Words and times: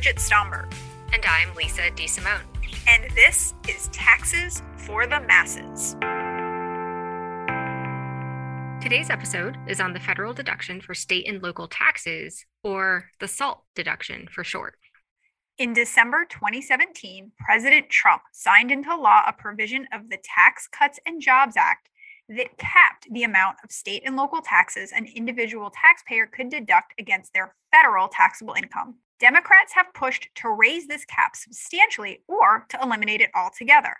Bridget 0.00 0.16
Stomberg. 0.16 0.72
And 1.12 1.22
I'm 1.26 1.54
Lisa 1.54 1.90
DeSimone. 1.90 2.40
And 2.88 3.14
this 3.14 3.52
is 3.68 3.88
Taxes 3.88 4.62
for 4.78 5.06
the 5.06 5.20
Masses. 5.20 5.94
Today's 8.82 9.10
episode 9.10 9.58
is 9.68 9.78
on 9.78 9.92
the 9.92 10.00
federal 10.00 10.32
deduction 10.32 10.80
for 10.80 10.94
state 10.94 11.28
and 11.28 11.42
local 11.42 11.68
taxes, 11.68 12.46
or 12.62 13.10
the 13.20 13.28
SALT 13.28 13.62
deduction 13.74 14.26
for 14.32 14.42
short. 14.42 14.76
In 15.58 15.74
December 15.74 16.24
2017, 16.30 17.32
President 17.38 17.90
Trump 17.90 18.22
signed 18.32 18.70
into 18.70 18.96
law 18.96 19.24
a 19.26 19.34
provision 19.34 19.86
of 19.92 20.08
the 20.08 20.18
Tax 20.24 20.66
Cuts 20.66 20.98
and 21.04 21.20
Jobs 21.20 21.58
Act 21.58 21.90
that 22.30 22.56
capped 22.56 23.06
the 23.12 23.24
amount 23.24 23.58
of 23.62 23.70
state 23.70 24.04
and 24.06 24.16
local 24.16 24.40
taxes 24.40 24.92
an 24.96 25.06
individual 25.14 25.70
taxpayer 25.70 26.26
could 26.26 26.48
deduct 26.48 26.94
against 26.98 27.34
their 27.34 27.54
federal 27.70 28.08
taxable 28.08 28.54
income. 28.54 28.94
Democrats 29.20 29.74
have 29.74 29.92
pushed 29.92 30.28
to 30.34 30.48
raise 30.48 30.86
this 30.86 31.04
cap 31.04 31.36
substantially 31.36 32.22
or 32.26 32.64
to 32.70 32.78
eliminate 32.82 33.20
it 33.20 33.30
altogether. 33.34 33.98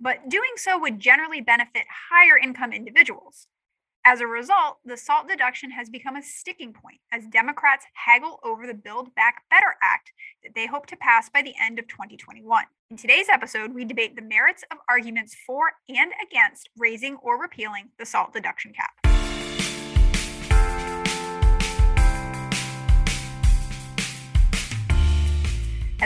But 0.00 0.30
doing 0.30 0.52
so 0.56 0.78
would 0.78 0.98
generally 0.98 1.42
benefit 1.42 1.84
higher 2.10 2.38
income 2.38 2.72
individuals. 2.72 3.46
As 4.06 4.20
a 4.20 4.26
result, 4.26 4.78
the 4.84 4.96
SALT 4.96 5.28
deduction 5.28 5.70
has 5.70 5.88
become 5.88 6.16
a 6.16 6.22
sticking 6.22 6.72
point 6.72 7.00
as 7.12 7.26
Democrats 7.26 7.86
haggle 7.92 8.40
over 8.42 8.66
the 8.66 8.74
Build 8.74 9.14
Back 9.14 9.44
Better 9.50 9.76
Act 9.82 10.12
that 10.42 10.54
they 10.54 10.66
hope 10.66 10.86
to 10.86 10.96
pass 10.96 11.28
by 11.28 11.42
the 11.42 11.54
end 11.62 11.78
of 11.78 11.86
2021. 11.88 12.64
In 12.90 12.96
today's 12.96 13.28
episode, 13.30 13.74
we 13.74 13.84
debate 13.84 14.16
the 14.16 14.22
merits 14.22 14.64
of 14.70 14.78
arguments 14.88 15.34
for 15.46 15.72
and 15.88 16.12
against 16.26 16.70
raising 16.76 17.16
or 17.16 17.40
repealing 17.40 17.90
the 17.98 18.06
SALT 18.06 18.32
deduction 18.32 18.72
cap. 18.72 19.13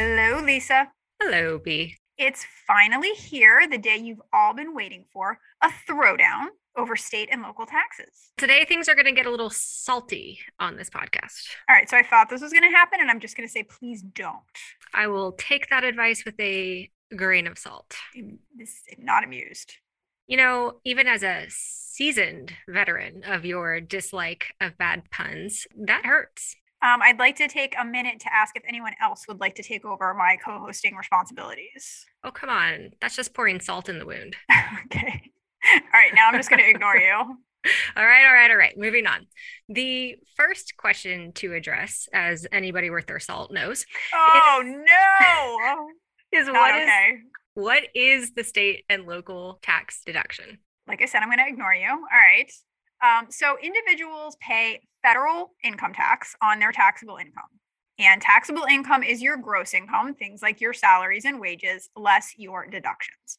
Hello, 0.00 0.40
Lisa. 0.40 0.92
Hello, 1.20 1.58
B. 1.58 1.96
It's 2.16 2.46
finally 2.68 3.10
here, 3.14 3.66
the 3.68 3.78
day 3.78 3.96
you've 3.96 4.22
all 4.32 4.54
been 4.54 4.72
waiting 4.72 5.06
for 5.12 5.40
a 5.60 5.70
throwdown 5.90 6.50
over 6.76 6.94
state 6.94 7.28
and 7.32 7.42
local 7.42 7.66
taxes. 7.66 8.30
Today, 8.36 8.64
things 8.64 8.88
are 8.88 8.94
going 8.94 9.06
to 9.06 9.12
get 9.12 9.26
a 9.26 9.30
little 9.30 9.50
salty 9.50 10.38
on 10.60 10.76
this 10.76 10.88
podcast. 10.88 11.48
All 11.68 11.74
right, 11.74 11.90
so 11.90 11.96
I 11.96 12.04
thought 12.04 12.30
this 12.30 12.42
was 12.42 12.52
going 12.52 12.62
to 12.62 12.76
happen, 12.76 13.00
and 13.00 13.10
I'm 13.10 13.18
just 13.18 13.36
going 13.36 13.48
to 13.48 13.50
say, 13.50 13.64
please 13.64 14.00
don't. 14.00 14.38
I 14.94 15.08
will 15.08 15.32
take 15.32 15.68
that 15.70 15.82
advice 15.82 16.24
with 16.24 16.38
a 16.38 16.88
grain 17.16 17.48
of 17.48 17.58
salt. 17.58 17.96
I'm 18.16 18.38
not 18.98 19.24
amused. 19.24 19.78
You 20.28 20.36
know, 20.36 20.74
even 20.84 21.08
as 21.08 21.24
a 21.24 21.46
seasoned 21.48 22.52
veteran 22.68 23.24
of 23.24 23.44
your 23.44 23.80
dislike 23.80 24.54
of 24.60 24.78
bad 24.78 25.10
puns, 25.10 25.66
that 25.76 26.06
hurts. 26.06 26.54
Um, 26.80 27.02
I'd 27.02 27.18
like 27.18 27.36
to 27.36 27.48
take 27.48 27.74
a 27.78 27.84
minute 27.84 28.20
to 28.20 28.32
ask 28.32 28.56
if 28.56 28.62
anyone 28.68 28.92
else 29.02 29.26
would 29.26 29.40
like 29.40 29.56
to 29.56 29.62
take 29.62 29.84
over 29.84 30.14
my 30.14 30.36
co 30.44 30.58
hosting 30.60 30.94
responsibilities. 30.94 32.06
Oh, 32.22 32.30
come 32.30 32.50
on. 32.50 32.90
That's 33.00 33.16
just 33.16 33.34
pouring 33.34 33.60
salt 33.60 33.88
in 33.88 33.98
the 33.98 34.06
wound. 34.06 34.36
okay. 34.86 35.22
All 35.74 35.80
right. 35.92 36.12
Now 36.14 36.28
I'm 36.28 36.36
just 36.36 36.50
going 36.50 36.62
to 36.62 36.68
ignore 36.70 36.96
you. 36.96 37.14
All 37.96 38.06
right, 38.06 38.24
all 38.24 38.32
right, 38.32 38.50
all 38.52 38.56
right. 38.56 38.78
Moving 38.78 39.06
on. 39.08 39.26
The 39.68 40.14
first 40.36 40.76
question 40.76 41.32
to 41.34 41.52
address, 41.54 42.08
as 42.14 42.46
anybody 42.52 42.88
worth 42.88 43.06
their 43.06 43.18
salt 43.18 43.52
knows, 43.52 43.84
Oh, 44.14 44.62
no. 44.64 45.88
is 46.38 46.46
Not 46.46 46.54
what 46.54 46.76
is 46.76 46.82
okay. 46.84 47.12
what 47.54 47.82
is 47.96 48.32
the 48.34 48.44
state 48.44 48.84
and 48.88 49.06
local 49.06 49.58
tax 49.60 50.02
deduction? 50.06 50.58
Like 50.86 51.02
I 51.02 51.06
said, 51.06 51.20
I'm 51.22 51.28
going 51.28 51.38
to 51.44 51.48
ignore 51.48 51.74
you. 51.74 51.88
All 51.90 51.96
right. 51.98 52.50
Um, 53.02 53.26
so 53.30 53.56
individuals 53.62 54.36
pay 54.40 54.80
federal 55.02 55.52
income 55.62 55.92
tax 55.92 56.34
on 56.42 56.58
their 56.58 56.72
taxable 56.72 57.16
income. 57.16 57.50
And 57.98 58.22
taxable 58.22 58.64
income 58.70 59.02
is 59.02 59.22
your 59.22 59.36
gross 59.36 59.74
income, 59.74 60.14
things 60.14 60.40
like 60.40 60.60
your 60.60 60.72
salaries 60.72 61.24
and 61.24 61.40
wages, 61.40 61.90
less 61.96 62.34
your 62.36 62.66
deductions. 62.66 63.38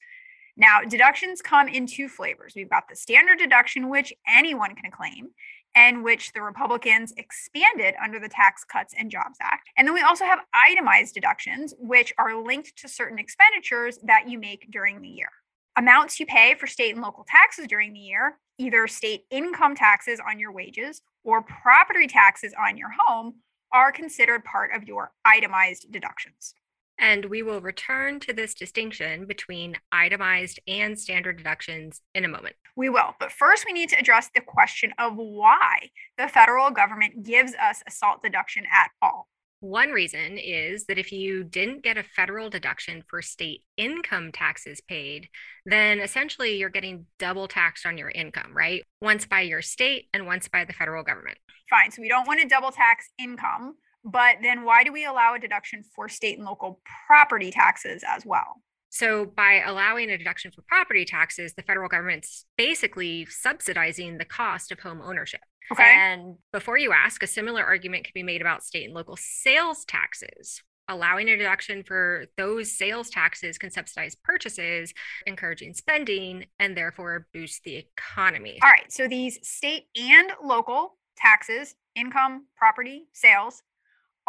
Now, 0.58 0.82
deductions 0.82 1.42
come 1.42 1.70
in 1.70 1.88
two 1.88 2.10
flavors. 2.10 2.54
We've 2.56 2.70
got 2.70 2.90
the 2.90 2.96
standard 2.96 3.40
deduction, 3.40 3.90
which 3.90 4.14
anyone 4.28 4.76
can 4.76 4.92
claim, 4.92 5.30
and 5.74 6.04
which 6.04 6.34
the 6.34 6.42
Republicans 6.42 7.14
expanded 7.16 7.96
under 8.04 8.20
the 8.20 8.28
Tax 8.28 8.66
Cuts 8.66 8.94
and 8.98 9.10
Jobs 9.10 9.38
Act. 9.42 9.70
And 9.78 9.88
then 9.88 9.94
we 9.94 10.02
also 10.02 10.26
have 10.26 10.40
itemized 10.54 11.14
deductions, 11.14 11.74
which 11.80 12.12
are 12.18 12.36
linked 12.36 12.76
to 12.78 12.90
certain 12.90 13.20
expenditures 13.20 14.00
that 14.04 14.28
you 14.28 14.38
make 14.38 14.70
during 14.70 15.02
the 15.02 15.08
year. 15.08 15.30
Amounts 15.78 16.20
you 16.20 16.26
pay 16.26 16.56
for 16.56 16.68
state 16.68 16.94
and 16.94 17.02
local 17.02 17.26
taxes 17.26 17.68
during 17.68 17.94
the 17.94 18.00
year, 18.00 18.38
either 18.60 18.88
state 18.88 19.24
income 19.32 19.76
taxes 19.76 20.20
on 20.28 20.40
your 20.40 20.52
wages 20.52 21.02
or 21.24 21.42
property 21.42 22.06
taxes 22.06 22.54
on 22.60 22.78
your 22.78 22.90
home, 23.08 23.36
are 23.72 23.92
considered 23.92 24.44
part 24.44 24.72
of 24.76 24.84
your 24.88 25.12
itemized 25.26 25.92
deductions. 25.92 26.54
And 27.00 27.26
we 27.26 27.44
will 27.44 27.62
return 27.62 28.20
to 28.22 28.34
this 28.34 28.54
distinction 28.54 29.26
between 29.26 29.78
itemized 29.92 30.60
and 30.68 31.00
standard 31.00 31.38
deductions 31.38 32.02
in 32.14 32.26
a 32.26 32.28
moment. 32.28 32.56
We 32.76 32.90
will. 32.90 33.16
But 33.20 33.32
first, 33.32 33.66
we 33.66 33.72
need 33.72 33.90
to 33.90 34.00
address 34.00 34.30
the 34.36 34.42
question 34.42 34.92
of 35.00 35.16
why 35.16 35.92
the 36.18 36.28
federal 36.28 36.72
government 36.72 37.24
gives 37.24 37.54
us 37.56 37.82
a 37.88 37.92
SALT 37.92 38.22
deduction 38.22 38.66
at 38.72 38.90
all. 39.02 39.30
One 39.62 39.90
reason 39.90 40.38
is 40.38 40.86
that 40.86 40.98
if 40.98 41.12
you 41.12 41.44
didn't 41.44 41.84
get 41.84 41.98
a 41.98 42.04
federal 42.04 42.50
deduction 42.50 43.04
for 43.06 43.22
state 43.22 43.64
income 43.76 44.32
taxes 44.32 44.80
paid, 44.80 45.28
then 45.66 46.00
essentially 46.00 46.56
you're 46.56 46.70
getting 46.70 47.08
double 47.18 47.50
taxed 47.50 47.86
on 47.86 47.98
your 47.98 48.10
income, 48.10 48.54
right? 48.54 48.84
Once 49.02 49.26
by 49.26 49.42
your 49.42 49.62
state 49.62 50.08
and 50.14 50.26
once 50.26 50.48
by 50.48 50.64
the 50.64 50.72
federal 50.72 51.04
government. 51.04 51.38
Fine. 51.70 51.92
So 51.92 52.02
we 52.02 52.08
don't 52.08 52.26
want 52.26 52.40
to 52.40 52.48
double 52.48 52.72
tax 52.72 53.10
income, 53.20 53.76
but 54.06 54.38
then 54.42 54.64
why 54.64 54.86
do 54.86 54.94
we 54.94 55.06
allow 55.06 55.36
a 55.36 55.40
deduction 55.40 55.84
for 55.94 56.08
state 56.08 56.38
and 56.38 56.48
local 56.48 56.80
property 57.08 57.52
taxes 57.52 58.02
as 58.08 58.26
well? 58.26 58.62
So, 58.92 59.26
by 59.26 59.62
allowing 59.64 60.10
a 60.10 60.18
deduction 60.18 60.50
for 60.50 60.64
property 60.64 61.06
taxes, 61.06 61.54
the 61.54 61.62
federal 61.62 61.90
government's 61.90 62.46
basically 62.58 63.28
subsidizing 63.30 64.18
the 64.18 64.26
cost 64.26 64.72
of 64.72 64.80
home 64.80 65.00
ownership. 65.04 65.42
Okay. 65.72 65.84
And 65.84 66.36
before 66.52 66.78
you 66.78 66.92
ask, 66.94 67.22
a 67.24 67.28
similar 67.28 67.64
argument 67.64 68.06
can 68.06 68.12
be 68.14 68.24
made 68.24 68.42
about 68.42 68.64
state 68.64 68.86
and 68.86 68.94
local 68.94 69.18
sales 69.18 69.86
taxes. 69.86 70.62
Allowing 70.88 71.30
a 71.30 71.38
deduction 71.38 71.84
for 71.84 72.26
those 72.36 72.76
sales 72.76 73.12
taxes 73.12 73.60
can 73.60 73.70
subsidize 73.70 74.16
purchases, 74.16 74.92
encouraging 75.28 75.76
spending, 75.76 76.46
and 76.58 76.76
therefore 76.76 77.28
boost 77.32 77.64
the 77.64 77.76
economy. 77.76 78.58
All 78.64 78.72
right. 78.72 78.92
So 78.92 79.08
these 79.08 79.38
state 79.48 79.84
and 79.96 80.32
local 80.44 80.98
taxes, 81.16 81.76
income, 81.96 82.48
property, 82.56 83.08
sales, 83.14 83.62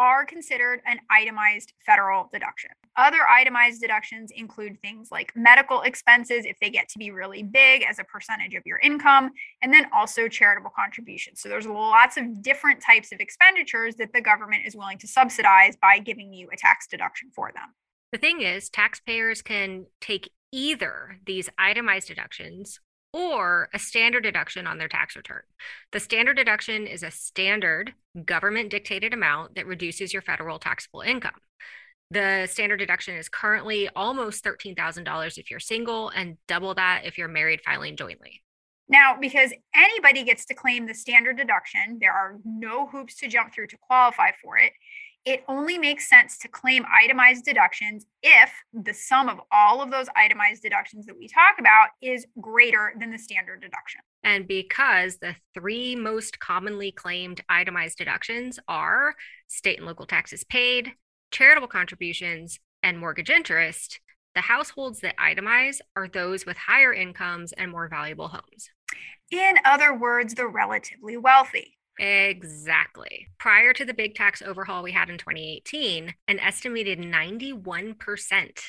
are 0.01 0.25
considered 0.25 0.81
an 0.87 0.99
itemized 1.11 1.73
federal 1.85 2.27
deduction. 2.33 2.71
Other 2.97 3.19
itemized 3.29 3.81
deductions 3.81 4.31
include 4.35 4.81
things 4.81 5.09
like 5.11 5.31
medical 5.35 5.81
expenses, 5.81 6.43
if 6.43 6.57
they 6.59 6.71
get 6.71 6.89
to 6.89 6.97
be 6.97 7.11
really 7.11 7.43
big 7.43 7.83
as 7.87 7.99
a 7.99 8.03
percentage 8.05 8.55
of 8.55 8.63
your 8.65 8.79
income, 8.79 9.29
and 9.61 9.71
then 9.71 9.85
also 9.93 10.27
charitable 10.27 10.71
contributions. 10.75 11.39
So 11.39 11.49
there's 11.49 11.67
lots 11.67 12.17
of 12.17 12.41
different 12.41 12.81
types 12.81 13.11
of 13.11 13.19
expenditures 13.19 13.95
that 13.97 14.11
the 14.11 14.21
government 14.21 14.63
is 14.65 14.75
willing 14.75 14.97
to 14.97 15.07
subsidize 15.07 15.77
by 15.79 15.99
giving 15.99 16.33
you 16.33 16.49
a 16.51 16.57
tax 16.57 16.87
deduction 16.87 17.29
for 17.35 17.51
them. 17.53 17.75
The 18.11 18.17
thing 18.17 18.41
is, 18.41 18.69
taxpayers 18.69 19.43
can 19.43 19.85
take 20.01 20.31
either 20.51 21.19
these 21.27 21.47
itemized 21.59 22.07
deductions 22.07 22.79
or 23.13 23.69
a 23.73 23.79
standard 23.79 24.23
deduction 24.23 24.67
on 24.67 24.77
their 24.77 24.87
tax 24.87 25.15
return. 25.15 25.41
The 25.91 25.99
standard 25.99 26.35
deduction 26.37 26.87
is 26.87 27.03
a 27.03 27.11
standard 27.11 27.93
government 28.25 28.69
dictated 28.69 29.13
amount 29.13 29.55
that 29.55 29.67
reduces 29.67 30.13
your 30.13 30.21
federal 30.21 30.59
taxable 30.59 31.01
income. 31.01 31.39
The 32.09 32.47
standard 32.47 32.77
deduction 32.77 33.15
is 33.15 33.29
currently 33.29 33.89
almost 33.95 34.43
$13,000 34.43 35.37
if 35.37 35.49
you're 35.49 35.59
single 35.59 36.09
and 36.09 36.37
double 36.47 36.73
that 36.75 37.03
if 37.05 37.17
you're 37.17 37.29
married 37.29 37.61
filing 37.65 37.95
jointly. 37.95 38.41
Now, 38.89 39.15
because 39.19 39.53
anybody 39.73 40.23
gets 40.23 40.45
to 40.47 40.53
claim 40.53 40.85
the 40.85 40.93
standard 40.93 41.37
deduction, 41.37 41.97
there 42.01 42.11
are 42.11 42.37
no 42.43 42.87
hoops 42.87 43.15
to 43.17 43.29
jump 43.29 43.53
through 43.53 43.67
to 43.67 43.77
qualify 43.77 44.31
for 44.43 44.57
it. 44.57 44.73
It 45.23 45.43
only 45.47 45.77
makes 45.77 46.09
sense 46.09 46.39
to 46.39 46.47
claim 46.47 46.83
itemized 46.91 47.45
deductions 47.45 48.05
if 48.23 48.51
the 48.73 48.93
sum 48.93 49.29
of 49.29 49.39
all 49.51 49.81
of 49.81 49.91
those 49.91 50.07
itemized 50.15 50.63
deductions 50.63 51.05
that 51.05 51.17
we 51.17 51.27
talk 51.27 51.59
about 51.59 51.89
is 52.01 52.25
greater 52.39 52.93
than 52.99 53.11
the 53.11 53.19
standard 53.19 53.61
deduction. 53.61 54.01
And 54.23 54.47
because 54.47 55.17
the 55.17 55.35
three 55.53 55.95
most 55.95 56.39
commonly 56.39 56.91
claimed 56.91 57.41
itemized 57.49 57.99
deductions 57.99 58.59
are 58.67 59.15
state 59.47 59.77
and 59.77 59.85
local 59.85 60.07
taxes 60.07 60.43
paid, 60.43 60.93
charitable 61.29 61.67
contributions, 61.67 62.59
and 62.81 62.97
mortgage 62.97 63.29
interest, 63.29 63.99
the 64.33 64.41
households 64.41 65.01
that 65.01 65.17
itemize 65.17 65.81
are 65.95 66.07
those 66.07 66.45
with 66.47 66.57
higher 66.57 66.93
incomes 66.93 67.51
and 67.53 67.71
more 67.71 67.87
valuable 67.87 68.29
homes. 68.29 68.69
In 69.29 69.55
other 69.65 69.93
words, 69.93 70.33
the 70.33 70.47
relatively 70.47 71.15
wealthy. 71.15 71.77
Exactly. 71.99 73.27
Prior 73.37 73.73
to 73.73 73.85
the 73.85 73.93
big 73.93 74.15
tax 74.15 74.41
overhaul 74.41 74.81
we 74.81 74.91
had 74.91 75.09
in 75.09 75.17
2018, 75.17 76.13
an 76.27 76.39
estimated 76.39 76.99
91% 76.99 78.59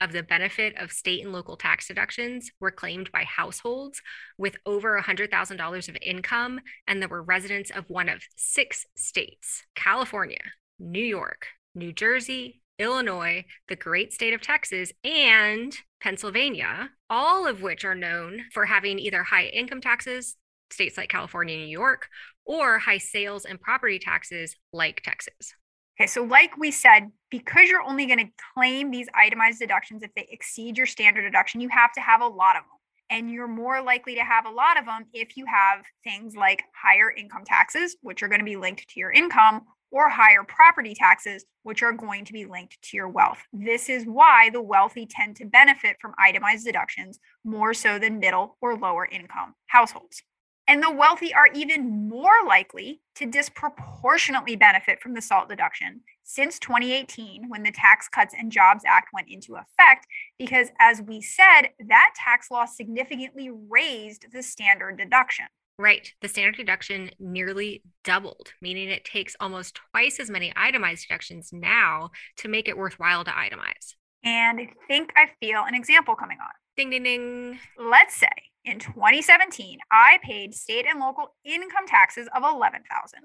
of 0.00 0.12
the 0.12 0.22
benefit 0.22 0.74
of 0.78 0.90
state 0.90 1.22
and 1.22 1.32
local 1.32 1.56
tax 1.56 1.86
deductions 1.86 2.50
were 2.58 2.70
claimed 2.70 3.12
by 3.12 3.22
households 3.22 4.00
with 4.38 4.56
over 4.64 4.98
$100,000 5.00 5.88
of 5.88 5.96
income, 6.02 6.60
and 6.88 7.00
there 7.00 7.08
were 7.08 7.22
residents 7.22 7.70
of 7.70 7.84
one 7.88 8.08
of 8.08 8.22
six 8.36 8.86
states 8.96 9.62
California, 9.74 10.40
New 10.78 11.04
York, 11.04 11.48
New 11.74 11.92
Jersey, 11.92 12.62
Illinois, 12.78 13.44
the 13.68 13.76
great 13.76 14.12
state 14.12 14.32
of 14.32 14.40
Texas, 14.40 14.90
and 15.04 15.76
Pennsylvania, 16.00 16.90
all 17.10 17.46
of 17.46 17.60
which 17.60 17.84
are 17.84 17.94
known 17.94 18.44
for 18.54 18.64
having 18.64 18.98
either 18.98 19.22
high 19.22 19.46
income 19.46 19.82
taxes, 19.82 20.36
states 20.70 20.96
like 20.96 21.10
California 21.10 21.56
and 21.56 21.64
New 21.64 21.70
York, 21.70 22.08
or 22.44 22.78
high 22.78 22.98
sales 22.98 23.44
and 23.44 23.60
property 23.60 23.98
taxes 23.98 24.56
like 24.72 25.02
Texas. 25.02 25.54
Okay, 25.98 26.06
so 26.06 26.22
like 26.22 26.56
we 26.56 26.70
said, 26.70 27.10
because 27.30 27.68
you're 27.68 27.82
only 27.82 28.06
going 28.06 28.18
to 28.18 28.32
claim 28.54 28.90
these 28.90 29.08
itemized 29.14 29.58
deductions 29.58 30.02
if 30.02 30.10
they 30.14 30.26
exceed 30.30 30.78
your 30.78 30.86
standard 30.86 31.22
deduction, 31.22 31.60
you 31.60 31.68
have 31.68 31.92
to 31.92 32.00
have 32.00 32.22
a 32.22 32.26
lot 32.26 32.56
of 32.56 32.62
them. 32.62 32.78
And 33.10 33.30
you're 33.30 33.48
more 33.48 33.82
likely 33.82 34.14
to 34.14 34.22
have 34.22 34.46
a 34.46 34.50
lot 34.50 34.78
of 34.78 34.86
them 34.86 35.04
if 35.12 35.36
you 35.36 35.44
have 35.44 35.84
things 36.04 36.36
like 36.36 36.62
higher 36.74 37.10
income 37.10 37.42
taxes, 37.44 37.96
which 38.02 38.22
are 38.22 38.28
going 38.28 38.38
to 38.38 38.44
be 38.44 38.56
linked 38.56 38.88
to 38.88 39.00
your 39.00 39.10
income, 39.10 39.62
or 39.90 40.08
higher 40.08 40.44
property 40.44 40.94
taxes, 40.94 41.44
which 41.64 41.82
are 41.82 41.92
going 41.92 42.24
to 42.24 42.32
be 42.32 42.46
linked 42.46 42.80
to 42.80 42.96
your 42.96 43.08
wealth. 43.08 43.42
This 43.52 43.88
is 43.88 44.04
why 44.04 44.50
the 44.50 44.62
wealthy 44.62 45.06
tend 45.06 45.36
to 45.36 45.44
benefit 45.44 45.96
from 46.00 46.14
itemized 46.18 46.64
deductions 46.64 47.18
more 47.44 47.74
so 47.74 47.98
than 47.98 48.20
middle 48.20 48.56
or 48.60 48.76
lower 48.76 49.06
income 49.06 49.54
households. 49.66 50.22
And 50.70 50.80
the 50.80 50.92
wealthy 50.92 51.34
are 51.34 51.48
even 51.52 52.08
more 52.08 52.46
likely 52.46 53.00
to 53.16 53.26
disproportionately 53.26 54.54
benefit 54.54 55.00
from 55.02 55.14
the 55.14 55.20
SALT 55.20 55.48
deduction 55.48 56.02
since 56.22 56.60
2018, 56.60 57.48
when 57.48 57.64
the 57.64 57.72
Tax 57.72 58.06
Cuts 58.06 58.36
and 58.38 58.52
Jobs 58.52 58.84
Act 58.86 59.08
went 59.12 59.26
into 59.28 59.56
effect, 59.56 60.06
because 60.38 60.68
as 60.78 61.02
we 61.02 61.20
said, 61.20 61.70
that 61.88 62.12
tax 62.14 62.52
law 62.52 62.66
significantly 62.66 63.50
raised 63.68 64.26
the 64.32 64.44
standard 64.44 64.96
deduction. 64.96 65.46
Right. 65.76 66.12
The 66.22 66.28
standard 66.28 66.54
deduction 66.54 67.10
nearly 67.18 67.82
doubled, 68.04 68.52
meaning 68.62 68.90
it 68.90 69.04
takes 69.04 69.34
almost 69.40 69.80
twice 69.90 70.20
as 70.20 70.30
many 70.30 70.52
itemized 70.54 71.08
deductions 71.08 71.50
now 71.52 72.10
to 72.36 72.48
make 72.48 72.68
it 72.68 72.78
worthwhile 72.78 73.24
to 73.24 73.32
itemize. 73.32 73.96
And 74.22 74.60
I 74.60 74.68
think 74.86 75.12
I 75.16 75.30
feel 75.40 75.64
an 75.66 75.74
example 75.74 76.14
coming 76.14 76.38
on. 76.40 76.52
Ding, 76.76 76.90
ding, 76.90 77.02
ding. 77.02 77.58
Let's 77.76 78.14
say 78.14 78.28
in 78.64 78.78
2017, 78.78 79.78
I 79.90 80.18
paid 80.22 80.54
state 80.54 80.86
and 80.88 81.00
local 81.00 81.34
income 81.44 81.86
taxes 81.86 82.28
of 82.34 82.42
11,000, 82.42 83.20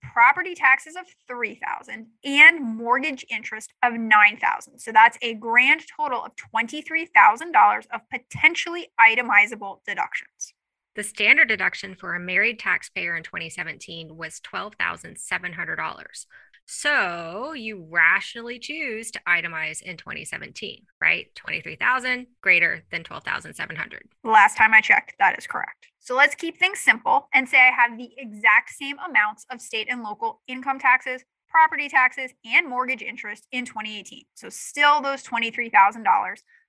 property 0.00 0.54
taxes 0.54 0.96
of 0.96 1.06
3,000, 1.26 2.06
and 2.24 2.60
mortgage 2.60 3.24
interest 3.30 3.72
of 3.82 3.94
9,000. 3.94 4.78
So 4.78 4.92
that's 4.92 5.18
a 5.22 5.34
grand 5.34 5.82
total 5.96 6.24
of 6.24 6.32
$23,000 6.54 7.86
of 7.92 8.00
potentially 8.10 8.88
itemizable 9.00 9.78
deductions. 9.86 10.54
The 10.94 11.02
standard 11.02 11.48
deduction 11.48 11.94
for 11.94 12.14
a 12.14 12.20
married 12.20 12.58
taxpayer 12.58 13.16
in 13.16 13.22
2017 13.22 14.16
was 14.16 14.40
$12,700. 14.40 16.26
So 16.66 17.52
you 17.52 17.86
rationally 17.88 18.58
choose 18.58 19.12
to 19.12 19.20
itemize 19.28 19.80
in 19.82 19.96
2017, 19.96 20.82
right? 21.00 21.32
23,000 21.36 22.26
greater 22.42 22.82
than 22.90 23.04
12,700. 23.04 24.02
Last 24.24 24.56
time 24.56 24.74
I 24.74 24.80
checked, 24.80 25.14
that 25.20 25.38
is 25.38 25.46
correct. 25.46 25.86
So 26.00 26.16
let's 26.16 26.34
keep 26.34 26.58
things 26.58 26.80
simple 26.80 27.28
and 27.32 27.48
say 27.48 27.58
I 27.58 27.70
have 27.70 27.96
the 27.96 28.10
exact 28.16 28.70
same 28.70 28.96
amounts 28.98 29.46
of 29.50 29.60
state 29.60 29.86
and 29.88 30.02
local 30.02 30.42
income 30.48 30.80
taxes, 30.80 31.22
property 31.48 31.88
taxes, 31.88 32.32
and 32.44 32.68
mortgage 32.68 33.02
interest 33.02 33.46
in 33.52 33.64
2018. 33.64 34.24
So 34.34 34.48
still 34.48 35.00
those 35.00 35.22
$23,000 35.22 35.70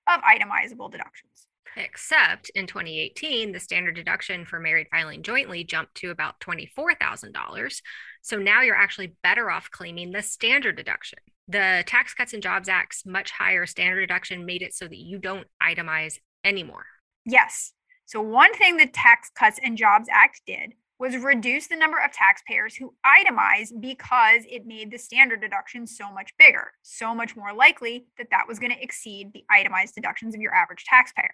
of 0.08 0.20
itemizable 0.22 0.90
deductions. 0.92 1.48
Except 1.76 2.50
in 2.54 2.66
2018, 2.66 3.52
the 3.52 3.60
standard 3.60 3.94
deduction 3.94 4.44
for 4.44 4.58
married 4.58 4.88
filing 4.90 5.22
jointly 5.22 5.64
jumped 5.64 5.94
to 5.96 6.10
about 6.10 6.40
$24,000. 6.40 7.80
So 8.28 8.36
now 8.36 8.60
you're 8.60 8.76
actually 8.76 9.14
better 9.22 9.50
off 9.50 9.70
claiming 9.70 10.12
the 10.12 10.20
standard 10.20 10.76
deduction. 10.76 11.20
The 11.48 11.82
Tax 11.86 12.12
Cuts 12.12 12.34
and 12.34 12.42
Jobs 12.42 12.68
Act's 12.68 13.06
much 13.06 13.30
higher 13.30 13.64
standard 13.64 14.00
deduction 14.00 14.44
made 14.44 14.60
it 14.60 14.74
so 14.74 14.86
that 14.86 14.98
you 14.98 15.18
don't 15.18 15.46
itemize 15.62 16.18
anymore. 16.44 16.84
Yes. 17.24 17.72
So, 18.04 18.20
one 18.20 18.52
thing 18.52 18.76
the 18.76 18.86
Tax 18.86 19.30
Cuts 19.34 19.58
and 19.64 19.78
Jobs 19.78 20.08
Act 20.12 20.42
did 20.46 20.74
was 20.98 21.16
reduce 21.16 21.68
the 21.68 21.76
number 21.76 21.96
of 21.96 22.12
taxpayers 22.12 22.76
who 22.76 22.92
itemize 23.06 23.70
because 23.80 24.42
it 24.46 24.66
made 24.66 24.90
the 24.90 24.98
standard 24.98 25.40
deduction 25.40 25.86
so 25.86 26.12
much 26.12 26.32
bigger, 26.38 26.72
so 26.82 27.14
much 27.14 27.34
more 27.34 27.54
likely 27.54 28.08
that 28.18 28.28
that 28.30 28.46
was 28.46 28.58
going 28.58 28.72
to 28.72 28.82
exceed 28.82 29.32
the 29.32 29.44
itemized 29.50 29.94
deductions 29.94 30.34
of 30.34 30.42
your 30.42 30.54
average 30.54 30.84
taxpayer 30.84 31.32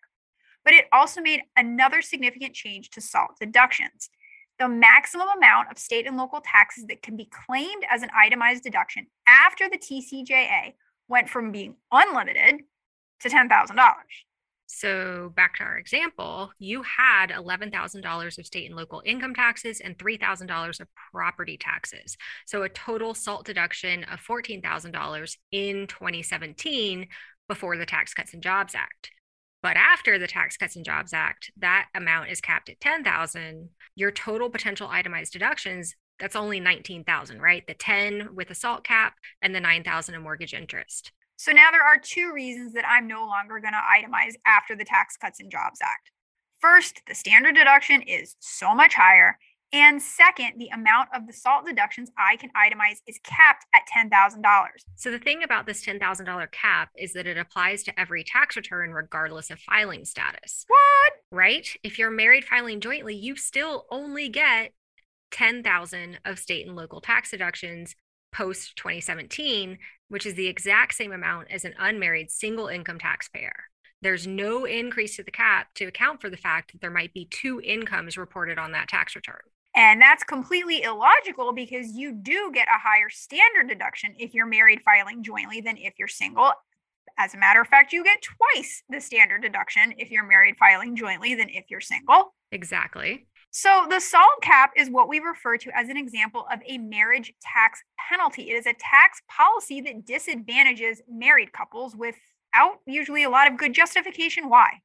but 0.65 0.75
it 0.75 0.87
also 0.93 1.21
made 1.21 1.43
another 1.57 2.03
significant 2.03 2.55
change 2.55 2.91
to 2.91 3.01
SALT 3.01 3.33
deductions. 3.39 4.09
The 4.59 4.69
maximum 4.69 5.27
amount 5.37 5.71
of 5.71 5.79
state 5.79 6.07
and 6.07 6.17
local 6.17 6.41
taxes 6.41 6.87
that 6.87 7.03
can 7.03 7.17
be 7.17 7.29
claimed 7.47 7.85
as 7.91 8.03
an 8.03 8.11
itemized 8.17 8.63
deduction 8.63 9.07
after 9.27 9.69
the 9.69 9.79
TCJA 9.79 10.75
went 11.09 11.29
from 11.29 11.53
being 11.53 11.77
unlimited 11.91 12.61
to 13.21 13.29
$10,000. 13.29 13.77
So, 14.67 15.33
back 15.37 15.57
to 15.57 15.63
our 15.63 15.77
example, 15.77 16.51
you 16.59 16.83
had 16.83 17.31
$11,000 17.31 18.39
of 18.39 18.47
state 18.47 18.67
and 18.67 18.75
local 18.75 19.03
income 19.05 19.35
taxes 19.35 19.81
and 19.81 19.97
$3,000 19.99 20.81
of 20.81 20.89
property 21.13 21.57
taxes. 21.57 22.17
So, 22.47 22.63
a 22.63 22.69
total 22.69 23.15
SALT 23.15 23.45
deduction 23.45 24.05
of 24.05 24.21
$14,000 24.21 25.37
in 25.53 25.87
2017 25.87 27.07
before 27.47 27.77
the 27.77 27.87
Tax 27.87 28.15
Cuts 28.15 28.33
and 28.33 28.43
Jobs 28.43 28.75
Act. 28.75 29.11
But 29.65 29.79
after 29.79 30.19
the 30.19 30.27
Tax 30.27 30.59
Cuts 30.59 30.77
and 30.77 30.85
Jobs 30.85 31.15
Act, 31.15 31.51
that 31.57 31.89
amount 31.95 32.29
is 32.29 32.43
capped 32.43 32.69
at 32.69 32.83
10,000. 32.83 33.71
Your 33.97 34.11
total 34.11 34.51
potential 34.51 34.89
itemized 34.91 35.33
deductions, 35.33 35.97
that's 36.21 36.37
only 36.37 36.61
19,000, 36.61 37.41
right? 37.41 37.67
The 37.67 37.73
10 37.73 38.35
with 38.35 38.51
a 38.51 38.55
SALT 38.55 38.85
cap 38.85 39.15
and 39.41 39.55
the 39.55 39.61
9,000 39.61 40.15
in 40.15 40.21
mortgage 40.21 40.53
interest. 40.53 41.13
So 41.37 41.51
now 41.51 41.71
there 41.71 41.83
are 41.83 41.97
two 41.97 42.31
reasons 42.35 42.75
that 42.75 42.87
I'm 42.87 43.07
no 43.07 43.27
longer 43.27 43.59
going 43.59 43.73
to 43.73 43.79
itemize 43.79 44.35
after 44.47 44.77
the 44.77 44.85
Tax 44.85 45.17
Cuts 45.17 45.41
and 45.41 45.51
Jobs 45.51 45.81
Act. 45.83 46.11
First, 46.61 47.01
the 47.07 47.15
standard 47.15 47.55
deduction 47.55 48.03
is 48.03 48.37
so 48.41 48.75
much 48.75 48.93
higher 48.93 49.39
and 49.75 50.01
second, 50.01 50.53
the 50.57 50.69
amount 50.69 51.09
of 51.13 51.27
the 51.27 51.33
SALT 51.33 51.67
deductions 51.67 52.09
I 52.17 52.37
can 52.37 52.51
itemize 52.51 52.99
is 53.09 53.19
capped 53.25 53.67
at 53.75 53.83
$10,000. 53.93 54.41
So 54.95 55.11
the 55.11 55.19
thing 55.19 55.43
about 55.43 55.67
this 55.67 55.85
$10,000 55.85 56.53
cap 56.53 56.91
is 56.97 57.13
that 57.15 57.27
it 57.27 57.37
applies 57.37 57.83
to 57.83 58.01
every 58.01 58.23
tax 58.23 58.55
return 58.55 58.93
regardless 58.93 59.51
of 59.51 59.59
filing 59.59 60.05
status. 60.05 60.65
What? 60.69 61.13
Right? 61.33 61.67
If 61.83 61.99
you're 61.99 62.13
married 62.13 62.45
filing 62.45 62.81
jointly, 62.81 63.17
you 63.17 63.35
still 63.35 63.87
only 63.91 64.29
get 64.29 64.71
10,000 65.33 66.21
of 66.25 66.39
state 66.39 66.69
and 66.69 66.77
local 66.77 67.01
tax 67.01 67.33
deductions 67.33 67.97
post 68.33 68.77
2017, 68.77 69.79
which 70.07 70.25
is 70.25 70.35
the 70.35 70.47
exact 70.47 70.95
same 70.95 71.11
amount 71.11 71.51
as 71.51 71.65
an 71.65 71.75
unmarried 71.81 72.31
single 72.31 72.69
income 72.69 73.01
taxpayer. 73.01 73.65
There's 74.03 74.27
no 74.27 74.67
increase 74.67 75.17
to 75.17 75.25
the 75.25 75.33
cap 75.33 75.69
to 75.75 75.87
account 75.87 76.21
for 76.21 76.31
the 76.31 76.37
fact 76.37 76.71
that 76.71 76.81
there 76.81 76.91
might 76.91 77.13
be 77.13 77.25
two 77.25 77.61
incomes 77.61 78.17
reported 78.17 78.57
on 78.57 78.71
that 78.71 78.87
tax 78.87 79.17
return. 79.17 79.41
And 79.77 80.01
that's 80.01 80.23
completely 80.23 80.83
illogical 80.83 81.53
because 81.53 81.93
you 81.93 82.13
do 82.13 82.53
get 82.53 82.69
a 82.69 82.79
higher 82.79 83.11
standard 83.11 83.69
deduction 83.69 84.15
if 84.19 84.33
you're 84.33 84.47
married 84.47 84.83
filing 84.83 85.23
jointly 85.23 85.61
than 85.61 85.77
if 85.79 85.95
you're 85.99 86.09
single. 86.09 86.53
As 87.19 87.35
a 87.35 87.39
matter 87.39 87.61
of 87.61 87.69
fact, 87.69 87.93
you 87.93 88.05
get 88.05 88.23
twice 88.23 88.83
the 88.89 89.01
standard 89.01 89.43
deduction 89.43 89.95
if 89.99 90.11
you're 90.11 90.27
married 90.27 90.57
filing 90.57 90.97
jointly 90.97 91.35
than 91.35 91.49
if 91.49 91.65
you're 91.69 91.81
single. 91.81 92.35
Exactly. 92.53 93.27
So, 93.51 93.87
the 93.89 94.01
SALT 94.01 94.43
cap 94.43 94.73
is 94.77 94.91
what 94.91 95.09
we 95.09 95.21
refer 95.21 95.57
to 95.59 95.71
as 95.77 95.89
an 95.89 95.97
example 95.97 96.45
of 96.53 96.59
a 96.67 96.79
marriage 96.79 97.33
tax 97.41 97.83
penalty. 98.09 98.51
It 98.51 98.55
is 98.55 98.67
a 98.67 98.75
tax 98.75 99.23
policy 99.31 99.81
that 99.83 100.05
disadvantages 100.05 101.01
married 101.09 101.53
couples 101.53 101.95
without 101.95 102.81
usually 102.85 103.23
a 103.23 103.31
lot 103.31 103.49
of 103.49 103.57
good 103.57 103.73
justification 103.73 104.49
why. 104.49 104.81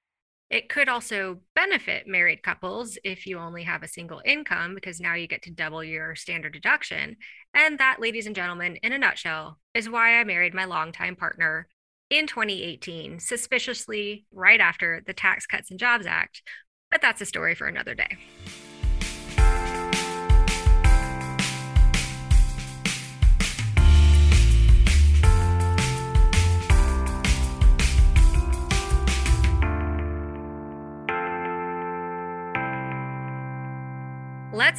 It 0.50 0.68
could 0.68 0.90
also 0.90 1.42
benefit 1.54 2.08
married 2.08 2.42
couples 2.42 2.98
if 3.04 3.28
you 3.28 3.38
only 3.38 3.64
have 3.64 3.84
a 3.84 3.88
single 3.88 4.22
income, 4.26 4.74
because 4.74 5.00
now 5.00 5.14
you 5.14 5.28
get 5.28 5.44
to 5.44 5.52
double 5.52 5.84
your 5.84 6.16
standard 6.16 6.54
deduction. 6.54 7.18
And 7.54 7.78
that, 7.78 8.00
ladies 8.00 8.26
and 8.26 8.36
gentlemen, 8.36 8.78
in 8.78 8.92
a 8.92 8.98
nutshell, 8.98 9.60
is 9.76 9.90
why 9.90 10.20
I 10.20 10.24
married 10.24 10.56
my 10.56 10.66
longtime 10.66 11.16
partner 11.16 11.68
in 12.10 12.26
2018, 12.26 13.20
suspiciously 13.20 14.26
right 14.34 14.60
after 14.60 15.04
the 15.06 15.14
Tax 15.14 15.46
Cuts 15.46 15.70
and 15.70 15.80
Jobs 15.80 16.08
Act. 16.08 16.42
But 16.90 17.02
that's 17.02 17.22
a 17.22 17.26
story 17.26 17.54
for 17.54 17.68
another 17.68 17.94
day. 17.94 18.18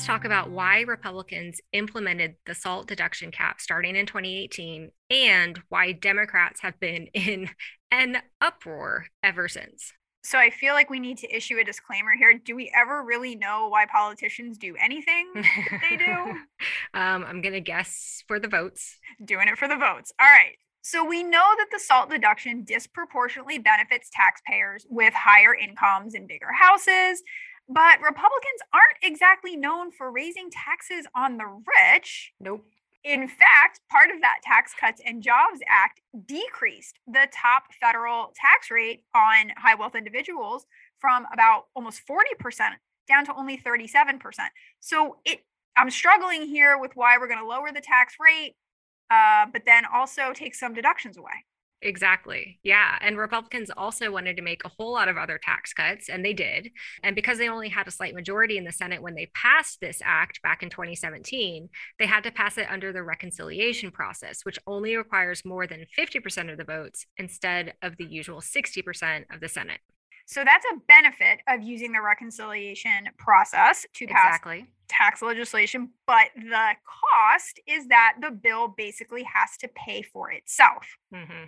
Let's 0.00 0.06
talk 0.06 0.24
about 0.24 0.50
why 0.50 0.80
Republicans 0.80 1.60
implemented 1.74 2.36
the 2.46 2.54
SALT 2.54 2.86
deduction 2.86 3.30
cap 3.30 3.60
starting 3.60 3.96
in 3.96 4.06
2018 4.06 4.90
and 5.10 5.60
why 5.68 5.92
Democrats 5.92 6.62
have 6.62 6.80
been 6.80 7.08
in 7.12 7.50
an 7.90 8.22
uproar 8.40 9.04
ever 9.22 9.46
since. 9.46 9.92
So 10.22 10.38
I 10.38 10.48
feel 10.48 10.72
like 10.72 10.88
we 10.88 11.00
need 11.00 11.18
to 11.18 11.36
issue 11.36 11.58
a 11.58 11.64
disclaimer 11.64 12.12
here. 12.18 12.32
Do 12.42 12.56
we 12.56 12.72
ever 12.74 13.04
really 13.04 13.36
know 13.36 13.68
why 13.68 13.84
politicians 13.92 14.56
do 14.56 14.74
anything 14.80 15.32
they 15.34 15.98
do? 15.98 16.34
Um, 16.94 17.22
I'm 17.24 17.42
going 17.42 17.52
to 17.52 17.60
guess 17.60 18.24
for 18.26 18.40
the 18.40 18.48
votes. 18.48 18.96
Doing 19.22 19.48
it 19.48 19.58
for 19.58 19.68
the 19.68 19.76
votes. 19.76 20.14
All 20.18 20.26
right. 20.26 20.56
So 20.82 21.04
we 21.04 21.22
know 21.22 21.44
that 21.58 21.66
the 21.70 21.78
SALT 21.78 22.08
deduction 22.08 22.64
disproportionately 22.64 23.58
benefits 23.58 24.08
taxpayers 24.10 24.86
with 24.88 25.12
higher 25.12 25.54
incomes 25.54 26.14
and 26.14 26.26
bigger 26.26 26.48
houses. 26.58 27.22
But 27.72 28.00
Republicans 28.00 28.60
aren't 28.74 28.98
exactly 29.00 29.56
known 29.56 29.92
for 29.92 30.10
raising 30.10 30.50
taxes 30.50 31.06
on 31.14 31.36
the 31.36 31.46
rich. 31.46 32.32
Nope. 32.40 32.66
In 33.04 33.28
fact, 33.28 33.80
part 33.90 34.10
of 34.10 34.20
that 34.20 34.40
Tax 34.42 34.74
Cuts 34.78 35.00
and 35.06 35.22
Jobs 35.22 35.60
Act 35.68 36.00
decreased 36.26 36.98
the 37.06 37.28
top 37.32 37.72
federal 37.80 38.34
tax 38.34 38.70
rate 38.70 39.04
on 39.14 39.52
high 39.56 39.76
wealth 39.76 39.94
individuals 39.94 40.66
from 40.98 41.26
about 41.32 41.66
almost 41.74 42.02
40% 42.06 42.72
down 43.08 43.24
to 43.24 43.34
only 43.34 43.56
37%. 43.56 44.20
So 44.80 45.18
it 45.24 45.40
I'm 45.76 45.90
struggling 45.90 46.46
here 46.46 46.76
with 46.76 46.90
why 46.94 47.16
we're 47.16 47.28
going 47.28 47.38
to 47.38 47.46
lower 47.46 47.70
the 47.72 47.80
tax 47.80 48.16
rate, 48.20 48.56
uh, 49.10 49.46
but 49.50 49.62
then 49.64 49.84
also 49.94 50.32
take 50.34 50.54
some 50.54 50.74
deductions 50.74 51.16
away. 51.16 51.44
Exactly. 51.82 52.58
Yeah. 52.62 52.98
And 53.00 53.16
Republicans 53.16 53.70
also 53.74 54.10
wanted 54.10 54.36
to 54.36 54.42
make 54.42 54.64
a 54.64 54.68
whole 54.68 54.92
lot 54.92 55.08
of 55.08 55.16
other 55.16 55.38
tax 55.42 55.72
cuts, 55.72 56.10
and 56.10 56.24
they 56.24 56.34
did. 56.34 56.70
And 57.02 57.16
because 57.16 57.38
they 57.38 57.48
only 57.48 57.70
had 57.70 57.88
a 57.88 57.90
slight 57.90 58.14
majority 58.14 58.58
in 58.58 58.64
the 58.64 58.72
Senate 58.72 59.00
when 59.02 59.14
they 59.14 59.30
passed 59.34 59.80
this 59.80 60.02
act 60.04 60.42
back 60.42 60.62
in 60.62 60.68
2017, 60.68 61.68
they 61.98 62.06
had 62.06 62.22
to 62.24 62.30
pass 62.30 62.58
it 62.58 62.70
under 62.70 62.92
the 62.92 63.02
reconciliation 63.02 63.90
process, 63.90 64.44
which 64.44 64.58
only 64.66 64.94
requires 64.96 65.44
more 65.44 65.66
than 65.66 65.86
50% 65.98 66.50
of 66.52 66.58
the 66.58 66.64
votes 66.64 67.06
instead 67.16 67.72
of 67.82 67.96
the 67.96 68.04
usual 68.04 68.40
60% 68.42 69.24
of 69.34 69.40
the 69.40 69.48
Senate. 69.48 69.80
So 70.26 70.44
that's 70.44 70.66
a 70.72 70.76
benefit 70.86 71.40
of 71.48 71.62
using 71.62 71.92
the 71.92 72.00
reconciliation 72.02 73.08
process 73.18 73.84
to 73.94 74.06
pass 74.06 74.36
Exactly. 74.36 74.66
tax 74.86 75.22
legislation, 75.22 75.90
but 76.06 76.28
the 76.36 76.74
cost 76.84 77.58
is 77.66 77.88
that 77.88 78.16
the 78.20 78.30
bill 78.30 78.68
basically 78.68 79.24
has 79.24 79.56
to 79.58 79.68
pay 79.68 80.02
for 80.02 80.30
itself. 80.30 80.86
hmm 81.12 81.46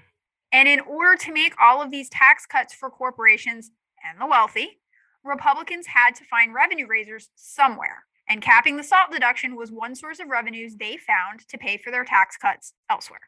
And 0.52 0.68
in 0.68 0.80
order 0.80 1.16
to 1.24 1.32
make 1.32 1.54
all 1.58 1.80
of 1.82 1.90
these 1.90 2.10
tax 2.10 2.46
cuts 2.46 2.74
for 2.74 2.90
corporations 2.90 3.70
and 4.04 4.20
the 4.20 4.26
wealthy, 4.26 4.80
Republicans 5.24 5.86
had 5.86 6.14
to 6.16 6.24
find 6.24 6.54
revenue 6.54 6.86
raisers 6.86 7.30
somewhere. 7.34 8.04
And 8.28 8.42
capping 8.42 8.76
the 8.76 8.84
SALT 8.84 9.10
deduction 9.10 9.56
was 9.56 9.72
one 9.72 9.94
source 9.94 10.20
of 10.20 10.28
revenues 10.28 10.76
they 10.76 10.96
found 10.96 11.46
to 11.48 11.58
pay 11.58 11.76
for 11.76 11.90
their 11.90 12.04
tax 12.04 12.36
cuts 12.36 12.74
elsewhere. 12.90 13.20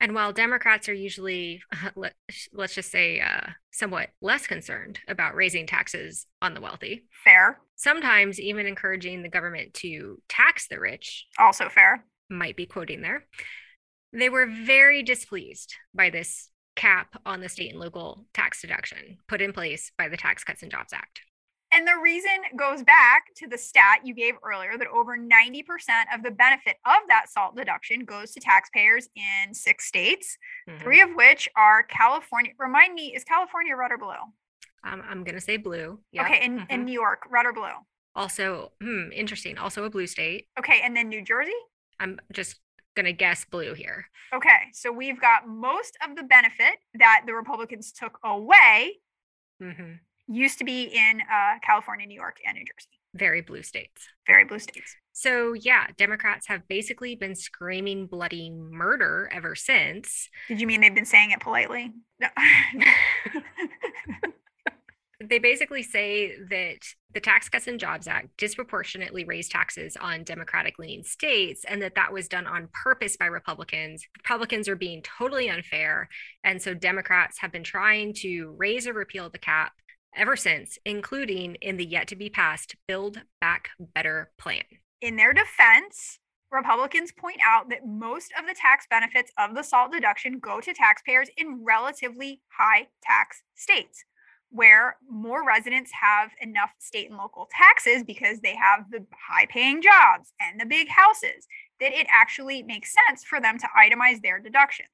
And 0.00 0.14
while 0.14 0.32
Democrats 0.32 0.88
are 0.88 0.94
usually, 0.94 1.62
let, 1.94 2.14
let's 2.52 2.74
just 2.74 2.90
say, 2.90 3.20
uh, 3.20 3.50
somewhat 3.70 4.10
less 4.20 4.46
concerned 4.46 4.98
about 5.06 5.34
raising 5.34 5.66
taxes 5.66 6.26
on 6.40 6.54
the 6.54 6.60
wealthy, 6.60 7.04
Fair, 7.22 7.60
sometimes 7.76 8.40
even 8.40 8.66
encouraging 8.66 9.22
the 9.22 9.28
government 9.28 9.74
to 9.74 10.20
tax 10.28 10.68
the 10.68 10.80
rich, 10.80 11.26
also 11.38 11.68
fair. 11.68 12.04
might 12.30 12.56
be 12.56 12.66
quoting 12.66 13.02
there, 13.02 13.26
they 14.12 14.28
were 14.28 14.46
very 14.46 15.02
displeased 15.02 15.74
by 15.94 16.10
this 16.10 16.48
cap 16.76 17.20
on 17.26 17.40
the 17.40 17.48
state 17.48 17.70
and 17.72 17.80
local 17.80 18.26
tax 18.32 18.60
deduction 18.62 19.18
put 19.28 19.40
in 19.42 19.52
place 19.52 19.92
by 19.98 20.08
the 20.08 20.16
Tax 20.16 20.44
Cuts 20.44 20.62
and 20.62 20.70
Jobs 20.70 20.92
Act. 20.92 21.20
And 21.72 21.86
the 21.86 21.96
reason 22.02 22.30
goes 22.56 22.82
back 22.82 23.26
to 23.36 23.46
the 23.46 23.56
stat 23.56 24.00
you 24.04 24.12
gave 24.12 24.34
earlier 24.44 24.76
that 24.76 24.88
over 24.88 25.16
90% 25.16 25.62
of 26.12 26.22
the 26.24 26.30
benefit 26.32 26.76
of 26.84 26.96
that 27.08 27.28
SALT 27.30 27.54
deduction 27.56 28.04
goes 28.04 28.32
to 28.32 28.40
taxpayers 28.40 29.08
in 29.14 29.54
six 29.54 29.86
states, 29.86 30.36
Mhm. 30.68 30.80
three 30.80 31.00
of 31.00 31.14
which 31.14 31.48
are 31.54 31.84
California. 31.84 32.52
Remind 32.58 32.94
me, 32.94 33.14
is 33.14 33.22
California 33.22 33.76
red 33.76 33.92
or 33.92 33.98
blue? 33.98 34.32
Um, 34.82 35.02
I'm 35.08 35.22
going 35.22 35.36
to 35.36 35.40
say 35.40 35.58
blue. 35.58 36.02
Yep. 36.10 36.26
Okay, 36.26 36.40
And, 36.40 36.66
in 36.70 36.80
Mhm. 36.80 36.84
New 36.86 36.92
York, 36.92 37.22
red 37.30 37.46
or 37.46 37.52
blue? 37.52 37.70
Also, 38.16 38.72
hmm, 38.80 39.12
interesting. 39.12 39.56
Also 39.56 39.84
a 39.84 39.90
blue 39.90 40.08
state. 40.08 40.48
Okay, 40.58 40.80
and 40.80 40.96
then 40.96 41.08
New 41.08 41.22
Jersey? 41.22 41.54
I'm 42.00 42.18
just 42.32 42.60
going 43.00 43.12
to 43.12 43.18
guess 43.18 43.44
blue 43.44 43.74
here. 43.74 44.06
Okay, 44.34 44.70
so 44.72 44.92
we've 44.92 45.20
got 45.20 45.48
most 45.48 45.96
of 46.06 46.16
the 46.16 46.22
benefit 46.22 46.74
that 46.94 47.22
the 47.26 47.32
Republicans 47.32 47.92
took 47.92 48.18
away 48.24 48.98
hmm 49.60 49.94
used 50.32 50.58
to 50.58 50.64
be 50.64 50.84
in 50.84 51.20
uh, 51.22 51.58
California, 51.60 52.06
New 52.06 52.14
York, 52.14 52.36
and 52.46 52.54
New 52.54 52.64
Jersey. 52.64 52.88
Very 53.14 53.40
blue 53.40 53.64
states. 53.64 54.06
Very 54.28 54.44
blue 54.44 54.60
states. 54.60 54.94
So, 55.10 55.54
yeah, 55.54 55.88
Democrats 55.98 56.46
have 56.46 56.68
basically 56.68 57.16
been 57.16 57.34
screaming 57.34 58.06
bloody 58.06 58.48
murder 58.48 59.28
ever 59.32 59.56
since. 59.56 60.28
Did 60.46 60.60
you 60.60 60.68
mean 60.68 60.82
they've 60.82 60.94
been 60.94 61.04
saying 61.04 61.32
it 61.32 61.40
politely? 61.40 61.92
No. 62.20 62.28
They 65.30 65.38
basically 65.38 65.84
say 65.84 66.34
that 66.50 66.78
the 67.14 67.20
Tax 67.20 67.48
Cuts 67.48 67.68
and 67.68 67.78
Jobs 67.78 68.08
Act 68.08 68.36
disproportionately 68.36 69.24
raised 69.24 69.52
taxes 69.52 69.96
on 70.00 70.24
Democratic 70.24 70.78
leaning 70.78 71.04
states 71.04 71.64
and 71.66 71.80
that 71.82 71.94
that 71.94 72.12
was 72.12 72.28
done 72.28 72.48
on 72.48 72.68
purpose 72.72 73.16
by 73.16 73.26
Republicans. 73.26 74.04
Republicans 74.18 74.68
are 74.68 74.76
being 74.76 75.02
totally 75.02 75.48
unfair. 75.48 76.08
And 76.42 76.60
so 76.60 76.74
Democrats 76.74 77.38
have 77.38 77.52
been 77.52 77.64
trying 77.64 78.12
to 78.14 78.54
raise 78.58 78.88
or 78.88 78.92
repeal 78.92 79.30
the 79.30 79.38
cap 79.38 79.72
ever 80.16 80.36
since, 80.36 80.78
including 80.84 81.54
in 81.62 81.76
the 81.76 81.86
yet 81.86 82.08
to 82.08 82.16
be 82.16 82.28
passed 82.28 82.74
Build 82.88 83.22
Back 83.40 83.70
Better 83.94 84.32
plan. 84.36 84.64
in 85.00 85.16
their 85.16 85.32
defense, 85.32 86.18
Republicans 86.50 87.12
point 87.12 87.38
out 87.46 87.70
that 87.70 87.86
most 87.86 88.32
of 88.38 88.46
the 88.46 88.54
tax 88.54 88.86
benefits 88.90 89.30
of 89.38 89.54
the 89.54 89.62
SALT 89.62 89.92
deduction 89.92 90.40
go 90.40 90.60
to 90.60 90.74
taxpayers 90.74 91.30
in 91.36 91.64
relatively 91.64 92.42
high 92.48 92.88
tax 93.02 93.42
states, 93.54 94.04
where 94.50 94.96
more 95.08 95.46
residents 95.46 95.90
have 96.00 96.30
enough 96.40 96.72
state 96.78 97.08
and 97.08 97.18
local 97.18 97.48
taxes 97.56 98.02
because 98.04 98.40
they 98.40 98.54
have 98.54 98.90
the 98.90 99.04
high 99.28 99.46
paying 99.46 99.80
jobs 99.80 100.32
and 100.40 100.60
the 100.60 100.66
big 100.66 100.88
houses 100.88 101.46
that 101.80 101.92
it 101.92 102.06
actually 102.10 102.62
makes 102.62 102.94
sense 103.06 103.24
for 103.24 103.40
them 103.40 103.58
to 103.58 103.68
itemize 103.78 104.20
their 104.22 104.40
deductions. 104.40 104.88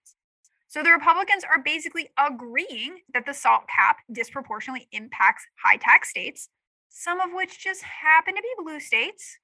So 0.68 0.82
the 0.82 0.90
Republicans 0.90 1.44
are 1.44 1.62
basically 1.62 2.10
agreeing 2.18 2.98
that 3.14 3.25
the 3.25 3.32
SALT 3.32 3.62
cap 3.75 3.98
disproportionately 4.12 4.88
impacts 4.92 5.46
high 5.64 5.76
tax 5.76 6.10
states, 6.10 6.48
some 6.88 7.20
of 7.20 7.30
which 7.32 7.62
just 7.62 7.82
happen 7.82 8.34
to 8.34 8.42
be 8.42 8.62
blue 8.62 8.80
states 8.80 9.38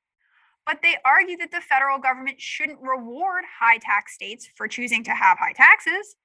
but 0.65 0.79
they 0.83 0.97
argue 1.05 1.37
that 1.39 1.51
the 1.51 1.61
federal 1.61 1.99
government 1.99 2.41
shouldn't 2.41 2.81
reward 2.81 3.45
high 3.59 3.79
tax 3.79 4.15
states 4.15 4.49
for 4.55 4.69
choosing 4.69 5.03
to 5.05 5.11
have 5.11 5.39
high 5.39 5.53
taxes, 5.53 6.17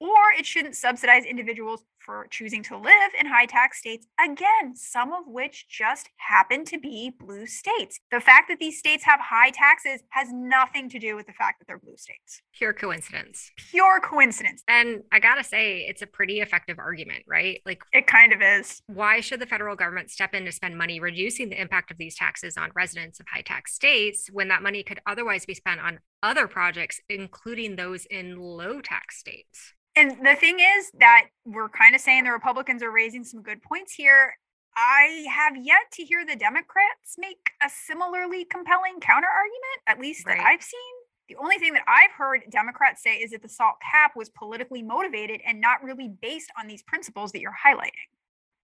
or 0.00 0.32
it 0.38 0.44
shouldn't 0.44 0.76
subsidize 0.76 1.24
individuals 1.24 1.84
for 2.06 2.26
choosing 2.30 2.62
to 2.62 2.76
live 2.78 3.10
in 3.20 3.26
high 3.26 3.46
tax 3.46 3.80
states, 3.80 4.06
again, 4.24 4.74
some 4.74 5.12
of 5.12 5.24
which 5.26 5.66
just 5.68 6.08
happen 6.16 6.64
to 6.66 6.78
be 6.78 7.12
blue 7.18 7.46
states. 7.46 7.98
The 8.12 8.20
fact 8.20 8.48
that 8.48 8.58
these 8.60 8.78
states 8.78 9.04
have 9.04 9.20
high 9.20 9.50
taxes 9.50 10.02
has 10.10 10.28
nothing 10.32 10.88
to 10.90 10.98
do 11.00 11.16
with 11.16 11.26
the 11.26 11.32
fact 11.32 11.58
that 11.58 11.66
they're 11.66 11.78
blue 11.78 11.96
states. 11.96 12.40
Pure 12.54 12.74
coincidence. 12.74 13.50
Pure 13.70 14.00
coincidence. 14.00 14.62
And 14.68 15.02
I 15.12 15.18
gotta 15.18 15.42
say, 15.44 15.80
it's 15.88 16.02
a 16.02 16.06
pretty 16.06 16.40
effective 16.40 16.78
argument, 16.78 17.24
right? 17.26 17.60
Like, 17.66 17.82
It 17.92 18.06
kind 18.06 18.32
of 18.32 18.40
is. 18.40 18.80
why 18.86 19.20
should 19.20 19.40
the 19.40 19.46
federal 19.46 19.74
government 19.76 20.10
step 20.10 20.32
in 20.34 20.44
to 20.44 20.52
spend 20.52 20.78
money 20.78 21.00
reducing 21.00 21.48
the 21.50 21.60
impact 21.60 21.90
of 21.90 21.98
these 21.98 22.14
taxes 22.16 22.56
on 22.56 22.70
residents 22.76 23.18
of 23.18 23.26
high 23.34 23.42
tax 23.42 23.74
states 23.74 24.28
when 24.32 24.48
that 24.48 24.62
money 24.62 24.84
could 24.84 25.00
otherwise 25.06 25.44
be 25.44 25.54
spent 25.54 25.80
on 25.80 25.98
other 26.22 26.46
projects, 26.46 27.00
including 27.08 27.74
those 27.76 28.06
in 28.06 28.36
low 28.36 28.80
tax 28.80 29.18
states? 29.18 29.72
And 29.98 30.10
the 30.26 30.34
thing 30.34 30.60
is 30.60 30.90
that 31.00 31.28
we're 31.46 31.70
kind 31.70 31.94
of 31.94 31.95
saying 32.00 32.24
the 32.24 32.30
Republicans 32.32 32.82
are 32.82 32.90
raising 32.90 33.24
some 33.24 33.42
good 33.42 33.62
points 33.62 33.92
here. 33.92 34.34
I 34.76 35.24
have 35.30 35.56
yet 35.56 35.90
to 35.94 36.04
hear 36.04 36.26
the 36.26 36.36
Democrats 36.36 37.16
make 37.16 37.50
a 37.64 37.70
similarly 37.70 38.44
compelling 38.44 39.00
counter 39.00 39.28
argument, 39.28 39.82
at 39.86 39.98
least 39.98 40.26
that 40.26 40.38
I've 40.38 40.62
seen. 40.62 40.80
The 41.28 41.36
only 41.36 41.56
thing 41.56 41.72
that 41.72 41.82
I've 41.88 42.12
heard 42.12 42.42
Democrats 42.50 43.02
say 43.02 43.16
is 43.16 43.30
that 43.30 43.42
the 43.42 43.48
SALT 43.48 43.76
cap 43.90 44.12
was 44.14 44.28
politically 44.28 44.82
motivated 44.82 45.40
and 45.46 45.60
not 45.60 45.82
really 45.82 46.08
based 46.20 46.50
on 46.58 46.68
these 46.68 46.82
principles 46.82 47.32
that 47.32 47.40
you're 47.40 47.56
highlighting. 47.66 48.12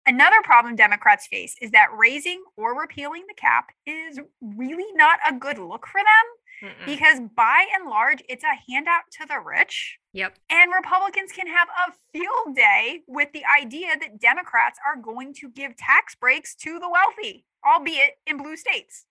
Another 0.06 0.40
problem 0.42 0.74
Democrats 0.74 1.26
face 1.26 1.54
is 1.60 1.70
that 1.72 1.88
raising 1.96 2.42
or 2.56 2.78
repealing 2.78 3.24
the 3.28 3.34
cap 3.34 3.70
is 3.86 4.18
really 4.40 4.90
not 4.94 5.20
a 5.28 5.34
good 5.34 5.58
look 5.58 5.86
for 5.86 5.98
them 5.98 6.39
Mm-mm. 6.62 6.86
because 6.86 7.20
by 7.34 7.66
and 7.74 7.88
large, 7.88 8.22
it's 8.28 8.44
a 8.44 8.72
handout 8.72 9.02
to 9.12 9.26
the 9.26 9.40
rich. 9.40 9.98
Yep. 10.12 10.38
And 10.50 10.72
Republicans 10.72 11.32
can 11.32 11.46
have 11.46 11.68
a 11.68 11.92
field 12.12 12.54
day 12.56 13.00
with 13.06 13.32
the 13.32 13.42
idea 13.60 13.88
that 13.98 14.20
Democrats 14.20 14.78
are 14.86 15.00
going 15.00 15.34
to 15.34 15.48
give 15.50 15.76
tax 15.76 16.14
breaks 16.14 16.54
to 16.56 16.78
the 16.78 16.88
wealthy, 16.88 17.44
albeit 17.66 18.18
in 18.26 18.36
blue 18.36 18.56
states. 18.56 19.06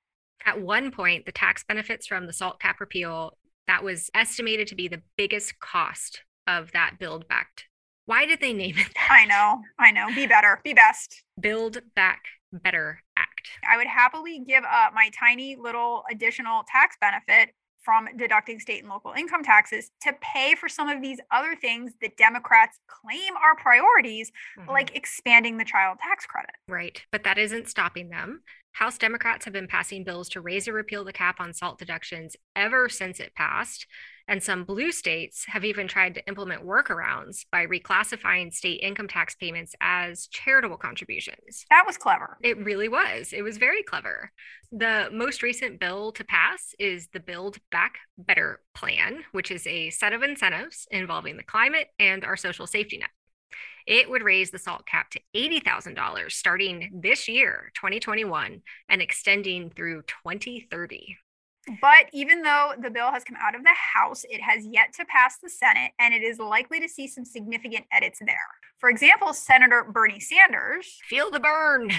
At 0.46 0.62
one 0.62 0.92
point, 0.92 1.26
the 1.26 1.32
tax 1.32 1.64
benefits 1.68 2.08
from 2.08 2.28
the 2.28 2.34
salt 2.34 2.60
cap 2.60 2.80
repeal 2.80 3.38
that 3.68 3.84
was 3.84 4.10
estimated 4.14 4.68
to 4.68 4.76
be 4.76 4.88
the 4.88 5.02
biggest 5.18 5.60
cost 5.60 6.24
of 6.48 6.72
that 6.72 6.96
build 7.00 7.28
back. 7.28 7.66
Why 8.06 8.26
did 8.26 8.42
they 8.42 8.54
name 8.54 8.76
it 8.78 8.88
that? 8.96 9.10
I 9.12 9.26
know, 9.26 9.62
I 9.78 9.92
know. 9.92 10.08
Be 10.16 10.26
better, 10.26 10.60
be 10.64 10.74
best. 10.74 11.24
Build 11.40 11.80
Back 11.96 12.24
Better 12.52 13.02
Act. 13.18 13.50
I 13.70 13.78
would 13.78 13.88
happily 13.88 14.40
give 14.40 14.64
up 14.64 14.94
my 14.94 15.10
tiny 15.18 15.56
little 15.56 16.04
additional 16.12 16.64
tax 16.68 16.98
benefit 17.00 17.54
from 17.82 18.08
deducting 18.18 18.60
state 18.60 18.82
and 18.84 18.90
local 18.92 19.14
income 19.14 19.42
taxes 19.42 19.90
to 20.02 20.14
pay 20.20 20.54
for 20.54 20.68
some 20.68 20.90
of 20.90 21.02
these 21.02 21.18
other 21.32 21.56
things 21.56 21.94
that 22.02 22.18
Democrats 22.18 22.78
claim 22.88 23.36
are 23.38 23.56
priorities, 23.56 24.32
Mhm. 24.58 24.68
like 24.68 24.96
expanding 24.96 25.58
the 25.58 25.64
child 25.66 25.98
tax 26.00 26.26
credit. 26.26 26.52
Right. 26.68 27.02
But 27.12 27.24
that 27.24 27.38
isn't 27.38 27.70
stopping 27.70 28.10
them 28.10 28.44
House 28.74 28.98
Democrats 28.98 29.46
have 29.46 29.54
been 29.54 29.68
passing 29.68 30.04
bills 30.04 30.30
to 30.30 30.42
raise 30.42 30.68
or 30.68 30.74
repeal 30.74 31.04
the 31.04 31.12
cap 31.12 31.40
on 31.40 31.54
SALT 31.54 31.78
deductions 31.78 32.36
ever 32.56 32.88
since 32.88 33.20
it 33.20 33.36
passed. 33.36 33.86
And 34.28 34.44
some 34.44 34.64
blue 34.64 34.92
states 34.92 35.46
have 35.48 35.66
even 35.66 35.88
tried 35.88 36.14
to 36.14 36.28
implement 36.28 36.66
workarounds 36.66 37.46
by 37.52 37.66
reclassifying 37.66 38.54
state 38.54 38.80
income 38.82 39.08
tax 39.08 39.36
payments 39.36 39.74
as 39.82 40.28
charitable 40.28 40.78
contributions. 40.78 41.66
That 41.72 41.86
was 41.88 41.98
clever. 41.98 42.38
It 42.44 42.64
really 42.64 42.88
was. 42.88 43.34
It 43.34 43.42
was 43.42 43.58
very 43.58 43.82
clever. 43.82 44.32
The 44.72 45.10
most 45.12 45.42
recent 45.42 45.80
bill 45.80 46.12
to 46.12 46.24
pass 46.24 46.76
is 46.78 47.08
the 47.12 47.20
Build 47.20 47.58
Back 47.72 47.96
Better 48.20 48.62
plan, 48.76 49.24
which 49.32 49.50
is 49.50 49.66
a 49.66 49.90
set 49.90 50.14
of 50.14 50.22
incentives 50.22 50.88
involving 50.92 51.36
the 51.36 51.44
climate 51.44 51.88
and 51.98 52.24
our 52.24 52.38
social 52.38 52.68
safety 52.68 53.00
net. 53.00 53.10
It 53.90 54.08
would 54.08 54.22
raise 54.22 54.52
the 54.52 54.60
SALT 54.60 54.86
cap 54.86 55.10
to 55.10 55.20
$80,000 55.36 56.32
starting 56.32 57.02
this 57.02 57.28
year, 57.28 57.72
2021, 57.74 58.62
and 58.88 59.02
extending 59.02 59.72
through 59.72 60.04
2030. 60.04 61.18
But 61.82 62.06
even 62.14 62.44
though 62.44 62.74
the 62.80 62.92
bill 62.92 63.12
has 63.12 63.24
come 63.24 63.38
out 63.42 63.56
of 63.56 63.64
the 63.64 63.74
House, 63.96 64.26
it 64.30 64.42
has 64.42 64.64
yet 64.68 64.94
to 64.94 65.06
pass 65.06 65.40
the 65.42 65.50
Senate, 65.50 65.94
and 65.98 66.14
it 66.14 66.22
is 66.22 66.38
likely 66.38 66.80
to 66.80 66.88
see 66.88 67.08
some 67.08 67.26
significant 67.26 67.86
edits 67.92 68.20
there. 68.20 68.38
For 68.78 68.92
example, 68.92 69.34
Senator 69.34 69.84
Bernie 69.92 70.20
Sanders. 70.20 71.00
Feel 71.10 71.32
the 71.32 71.40
burn. 71.40 71.90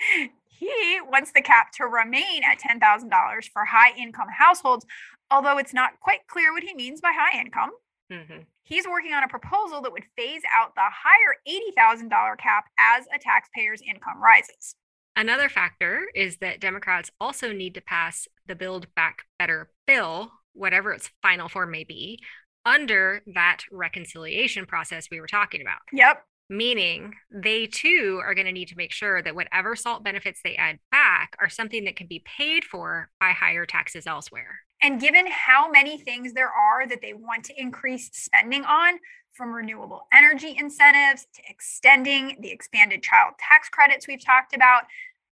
he 0.48 1.00
wants 1.06 1.32
the 1.32 1.42
cap 1.42 1.70
to 1.72 1.84
remain 1.84 2.44
at 2.44 2.60
$10,000 2.60 3.50
for 3.52 3.66
high 3.66 3.94
income 3.98 4.28
households, 4.38 4.86
although 5.30 5.58
it's 5.58 5.74
not 5.74 6.00
quite 6.00 6.26
clear 6.28 6.54
what 6.54 6.62
he 6.62 6.72
means 6.72 7.02
by 7.02 7.12
high 7.14 7.38
income. 7.38 7.72
Mm-hmm. 8.12 8.40
He's 8.62 8.86
working 8.86 9.12
on 9.12 9.24
a 9.24 9.28
proposal 9.28 9.80
that 9.82 9.92
would 9.92 10.04
phase 10.16 10.42
out 10.52 10.74
the 10.74 10.82
higher 10.82 11.36
$80,000 11.48 12.38
cap 12.38 12.64
as 12.78 13.04
a 13.14 13.18
taxpayer's 13.18 13.82
income 13.82 14.22
rises. 14.22 14.76
Another 15.16 15.48
factor 15.48 16.06
is 16.14 16.36
that 16.38 16.60
Democrats 16.60 17.10
also 17.20 17.52
need 17.52 17.74
to 17.74 17.80
pass 17.80 18.28
the 18.46 18.54
Build 18.54 18.86
Back 18.94 19.22
Better 19.38 19.70
bill, 19.86 20.30
whatever 20.52 20.92
its 20.92 21.10
final 21.22 21.48
form 21.48 21.70
may 21.70 21.84
be, 21.84 22.20
under 22.66 23.22
that 23.34 23.62
reconciliation 23.72 24.66
process 24.66 25.08
we 25.10 25.20
were 25.20 25.26
talking 25.26 25.62
about. 25.62 25.78
Yep. 25.92 26.22
Meaning 26.50 27.14
they 27.32 27.66
too 27.66 28.20
are 28.24 28.34
going 28.34 28.46
to 28.46 28.52
need 28.52 28.68
to 28.68 28.76
make 28.76 28.92
sure 28.92 29.22
that 29.22 29.34
whatever 29.34 29.74
SALT 29.74 30.04
benefits 30.04 30.40
they 30.44 30.54
add 30.56 30.78
back 30.92 31.34
are 31.40 31.48
something 31.48 31.84
that 31.84 31.96
can 31.96 32.06
be 32.06 32.22
paid 32.36 32.64
for 32.64 33.08
by 33.18 33.30
higher 33.30 33.66
taxes 33.66 34.06
elsewhere. 34.06 34.60
And 34.82 35.00
given 35.00 35.26
how 35.26 35.70
many 35.70 35.98
things 35.98 36.32
there 36.32 36.50
are 36.50 36.86
that 36.86 37.00
they 37.00 37.14
want 37.14 37.44
to 37.44 37.60
increase 37.60 38.10
spending 38.12 38.64
on, 38.64 38.98
from 39.36 39.52
renewable 39.52 40.06
energy 40.12 40.56
incentives 40.58 41.26
to 41.34 41.42
extending 41.48 42.38
the 42.40 42.50
expanded 42.50 43.02
child 43.02 43.34
tax 43.38 43.68
credits 43.68 44.08
we've 44.08 44.24
talked 44.24 44.54
about, 44.54 44.84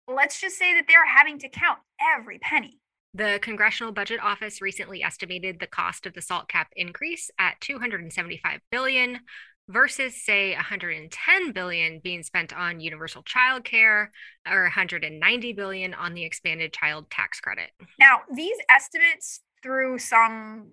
let's 0.06 0.40
just 0.40 0.56
say 0.56 0.72
that 0.74 0.84
they're 0.86 1.06
having 1.06 1.38
to 1.40 1.48
count 1.48 1.80
every 2.16 2.38
penny. 2.38 2.78
The 3.14 3.38
Congressional 3.42 3.92
Budget 3.92 4.20
Office 4.22 4.62
recently 4.62 5.02
estimated 5.02 5.58
the 5.58 5.66
cost 5.66 6.06
of 6.06 6.14
the 6.14 6.22
salt 6.22 6.48
cap 6.48 6.68
increase 6.76 7.30
at 7.38 7.60
275 7.60 8.60
billion 8.70 9.20
versus 9.68 10.24
say 10.24 10.54
110 10.54 11.52
billion 11.52 12.00
being 12.00 12.22
spent 12.22 12.52
on 12.52 12.80
universal 12.80 13.22
child 13.22 13.64
care 13.64 14.10
or 14.50 14.62
190 14.62 15.52
billion 15.52 15.94
on 15.94 16.14
the 16.14 16.24
expanded 16.24 16.72
child 16.72 17.10
tax 17.10 17.40
credit. 17.40 17.70
Now, 18.00 18.20
these 18.34 18.56
estimates 18.70 19.40
through 19.62 19.98
some 19.98 20.70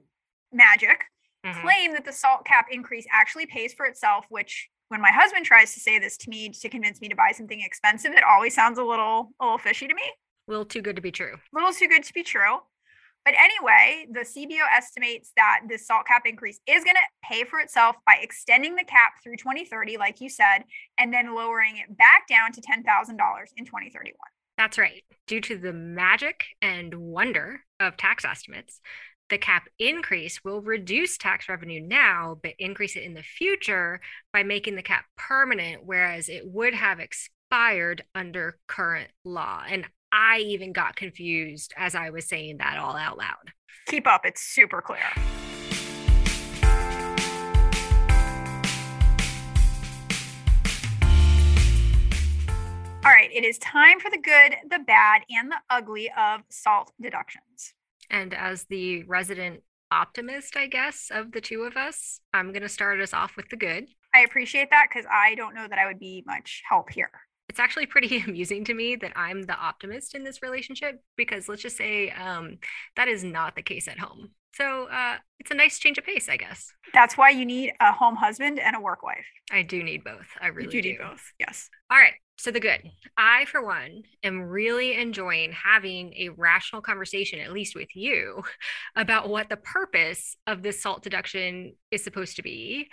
magic 0.51 1.03
mm-hmm. 1.45 1.61
claim 1.61 1.93
that 1.93 2.05
the 2.05 2.13
salt 2.13 2.45
cap 2.45 2.67
increase 2.71 3.05
actually 3.11 3.45
pays 3.45 3.73
for 3.73 3.85
itself, 3.85 4.25
which 4.29 4.69
when 4.87 5.01
my 5.01 5.11
husband 5.11 5.45
tries 5.45 5.73
to 5.73 5.79
say 5.79 5.99
this 5.99 6.17
to 6.17 6.29
me 6.29 6.49
to 6.49 6.69
convince 6.69 7.01
me 7.01 7.09
to 7.09 7.15
buy 7.15 7.31
something 7.33 7.59
expensive, 7.61 8.13
it 8.13 8.23
always 8.23 8.53
sounds 8.53 8.77
a 8.77 8.83
little 8.83 9.31
a 9.39 9.43
little 9.43 9.57
fishy 9.57 9.87
to 9.87 9.93
me. 9.93 10.03
A 10.47 10.51
little 10.51 10.65
too 10.65 10.81
good 10.81 10.95
to 10.95 11.01
be 11.01 11.11
true. 11.11 11.33
A 11.33 11.55
little 11.55 11.73
too 11.73 11.87
good 11.87 12.03
to 12.03 12.13
be 12.13 12.23
true. 12.23 12.59
But 13.25 13.33
anyway, 13.39 14.05
the 14.11 14.19
CBO 14.19 14.61
estimates 14.71 15.31
that 15.35 15.61
this 15.67 15.87
salt 15.87 16.05
cap 16.05 16.23
increase 16.25 16.59
is 16.67 16.83
going 16.83 16.95
to 16.95 17.27
pay 17.27 17.43
for 17.43 17.59
itself 17.59 17.95
by 18.05 18.17
extending 18.21 18.75
the 18.75 18.83
cap 18.83 19.13
through 19.23 19.37
2030, 19.37 19.97
like 19.97 20.21
you 20.21 20.29
said, 20.29 20.59
and 20.99 21.11
then 21.11 21.35
lowering 21.35 21.77
it 21.77 21.97
back 21.97 22.27
down 22.29 22.51
to 22.51 22.61
$10,000 22.61 22.83
in 23.57 23.65
2031. 23.65 24.13
That's 24.57 24.77
right. 24.77 25.03
Due 25.25 25.41
to 25.41 25.57
the 25.57 25.73
magic 25.73 26.45
and 26.61 26.93
wonder 26.93 27.61
of 27.79 27.97
tax 27.97 28.23
estimates, 28.23 28.79
the 29.29 29.39
cap 29.39 29.63
increase 29.79 30.43
will 30.43 30.61
reduce 30.61 31.17
tax 31.17 31.49
revenue 31.49 31.81
now, 31.81 32.37
but 32.41 32.53
increase 32.59 32.95
it 32.95 33.03
in 33.03 33.15
the 33.15 33.23
future 33.23 33.99
by 34.31 34.43
making 34.43 34.75
the 34.75 34.83
cap 34.83 35.05
permanent, 35.17 35.81
whereas 35.83 36.29
it 36.29 36.43
would 36.45 36.75
have 36.75 36.99
expired 36.99 38.03
under 38.13 38.59
current 38.67 39.09
law. 39.23 39.63
And 39.67 39.87
I 40.17 40.37
even 40.37 40.71
got 40.71 40.95
confused 40.95 41.73
as 41.75 41.93
I 41.93 42.09
was 42.09 42.25
saying 42.25 42.59
that 42.59 42.77
all 42.77 42.95
out 42.95 43.17
loud. 43.17 43.51
Keep 43.85 44.07
up, 44.07 44.25
it's 44.25 44.41
super 44.41 44.81
clear. 44.81 45.03
All 53.03 53.11
right, 53.11 53.29
it 53.33 53.43
is 53.43 53.57
time 53.57 53.99
for 53.99 54.09
the 54.09 54.17
good, 54.17 54.55
the 54.69 54.79
bad, 54.79 55.23
and 55.29 55.51
the 55.51 55.57
ugly 55.69 56.09
of 56.17 56.43
SALT 56.49 56.93
deductions. 57.01 57.73
And 58.09 58.33
as 58.33 58.63
the 58.63 59.03
resident 59.03 59.63
optimist, 59.91 60.55
I 60.55 60.67
guess, 60.67 61.11
of 61.13 61.33
the 61.33 61.41
two 61.41 61.63
of 61.63 61.75
us, 61.75 62.21
I'm 62.33 62.53
going 62.53 62.63
to 62.63 62.69
start 62.69 63.01
us 63.01 63.13
off 63.13 63.35
with 63.35 63.49
the 63.49 63.57
good. 63.57 63.87
I 64.13 64.21
appreciate 64.21 64.69
that 64.69 64.87
because 64.89 65.05
I 65.11 65.35
don't 65.35 65.53
know 65.53 65.67
that 65.67 65.77
I 65.77 65.85
would 65.85 65.99
be 65.99 66.23
much 66.25 66.63
help 66.67 66.89
here 66.89 67.11
it's 67.49 67.59
actually 67.59 67.85
pretty 67.85 68.17
amusing 68.27 68.65
to 68.65 68.73
me 68.73 68.95
that 68.97 69.13
I'm 69.15 69.43
the 69.43 69.55
optimist 69.55 70.15
in 70.15 70.23
this 70.23 70.41
relationship 70.41 71.01
because 71.15 71.47
let's 71.47 71.61
just 71.61 71.77
say 71.77 72.09
um, 72.11 72.57
that 72.95 73.07
is 73.07 73.23
not 73.23 73.55
the 73.55 73.61
case 73.61 73.87
at 73.87 73.99
home. 73.99 74.31
So 74.55 74.87
uh, 74.87 75.15
it's 75.39 75.51
a 75.51 75.55
nice 75.55 75.79
change 75.79 75.97
of 75.97 76.05
pace, 76.05 76.29
I 76.29 76.37
guess. 76.37 76.71
That's 76.93 77.17
why 77.17 77.29
you 77.31 77.45
need 77.45 77.73
a 77.81 77.91
home 77.91 78.15
husband 78.15 78.57
and 78.57 78.75
a 78.75 78.79
work 78.79 79.03
wife. 79.03 79.25
I 79.51 79.63
do 79.63 79.83
need 79.83 80.03
both. 80.05 80.27
I 80.39 80.47
really 80.47 80.73
you 80.73 80.81
do. 80.81 80.89
need 80.89 80.99
both. 80.99 81.21
Yes. 81.39 81.69
All 81.91 81.97
right. 81.97 82.13
So 82.37 82.51
the 82.51 82.59
good. 82.59 82.81
I, 83.17 83.45
for 83.45 83.63
one, 83.63 84.03
am 84.23 84.41
really 84.41 84.95
enjoying 84.95 85.51
having 85.51 86.13
a 86.13 86.29
rational 86.29 86.81
conversation, 86.81 87.39
at 87.39 87.51
least 87.51 87.75
with 87.75 87.95
you, 87.95 88.43
about 88.95 89.29
what 89.29 89.49
the 89.49 89.57
purpose 89.57 90.37
of 90.47 90.61
this 90.61 90.81
salt 90.81 91.03
deduction 91.03 91.75
is 91.91 92.03
supposed 92.03 92.37
to 92.37 92.41
be 92.41 92.89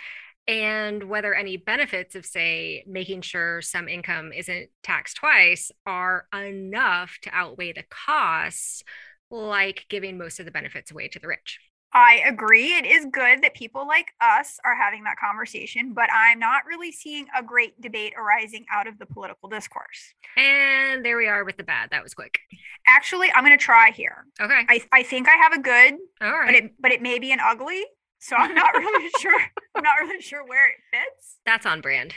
and 0.47 1.03
whether 1.03 1.33
any 1.33 1.57
benefits 1.57 2.15
of 2.15 2.25
say 2.25 2.83
making 2.87 3.21
sure 3.21 3.61
some 3.61 3.87
income 3.87 4.31
isn't 4.33 4.69
taxed 4.83 5.17
twice 5.17 5.71
are 5.85 6.25
enough 6.33 7.17
to 7.21 7.29
outweigh 7.33 7.73
the 7.73 7.83
costs 7.89 8.83
like 9.31 9.85
giving 9.89 10.17
most 10.17 10.39
of 10.39 10.45
the 10.45 10.51
benefits 10.51 10.91
away 10.91 11.07
to 11.07 11.19
the 11.19 11.27
rich 11.27 11.59
I 11.95 12.23
agree. 12.27 12.75
It 12.75 12.87
is 12.87 13.05
good 13.11 13.43
that 13.43 13.53
people 13.53 13.87
like 13.87 14.07
us 14.19 14.59
are 14.65 14.75
having 14.75 15.03
that 15.03 15.17
conversation, 15.17 15.93
but 15.93 16.09
I'm 16.11 16.39
not 16.39 16.65
really 16.65 16.91
seeing 16.91 17.27
a 17.37 17.43
great 17.43 17.79
debate 17.79 18.13
arising 18.17 18.65
out 18.73 18.87
of 18.87 18.97
the 18.97 19.05
political 19.05 19.47
discourse. 19.47 20.15
And 20.35 21.05
there 21.05 21.17
we 21.17 21.27
are 21.27 21.45
with 21.45 21.57
the 21.57 21.63
bad. 21.63 21.91
That 21.91 22.01
was 22.01 22.15
quick. 22.15 22.39
Actually, 22.87 23.31
I'm 23.31 23.45
going 23.45 23.55
to 23.55 23.63
try 23.63 23.91
here. 23.91 24.25
Okay. 24.41 24.65
I, 24.67 24.81
I 24.91 25.03
think 25.03 25.27
I 25.29 25.35
have 25.35 25.53
a 25.53 25.59
good, 25.61 25.93
All 26.19 26.31
right. 26.31 26.47
but 26.47 26.55
it 26.55 26.71
but 26.79 26.91
it 26.91 27.01
may 27.01 27.19
be 27.19 27.31
an 27.31 27.39
ugly. 27.39 27.83
So 28.23 28.37
I'm 28.37 28.55
not 28.55 28.73
really 28.73 29.09
sure. 29.19 29.39
I'm 29.75 29.83
not 29.83 29.95
really 29.99 30.21
sure 30.21 30.45
where 30.45 30.69
it 30.69 30.77
fits. 30.91 31.39
That's 31.45 31.65
on 31.65 31.81
brand. 31.81 32.13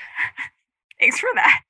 Thanks 1.01 1.19
for 1.19 1.29
that. 1.35 1.63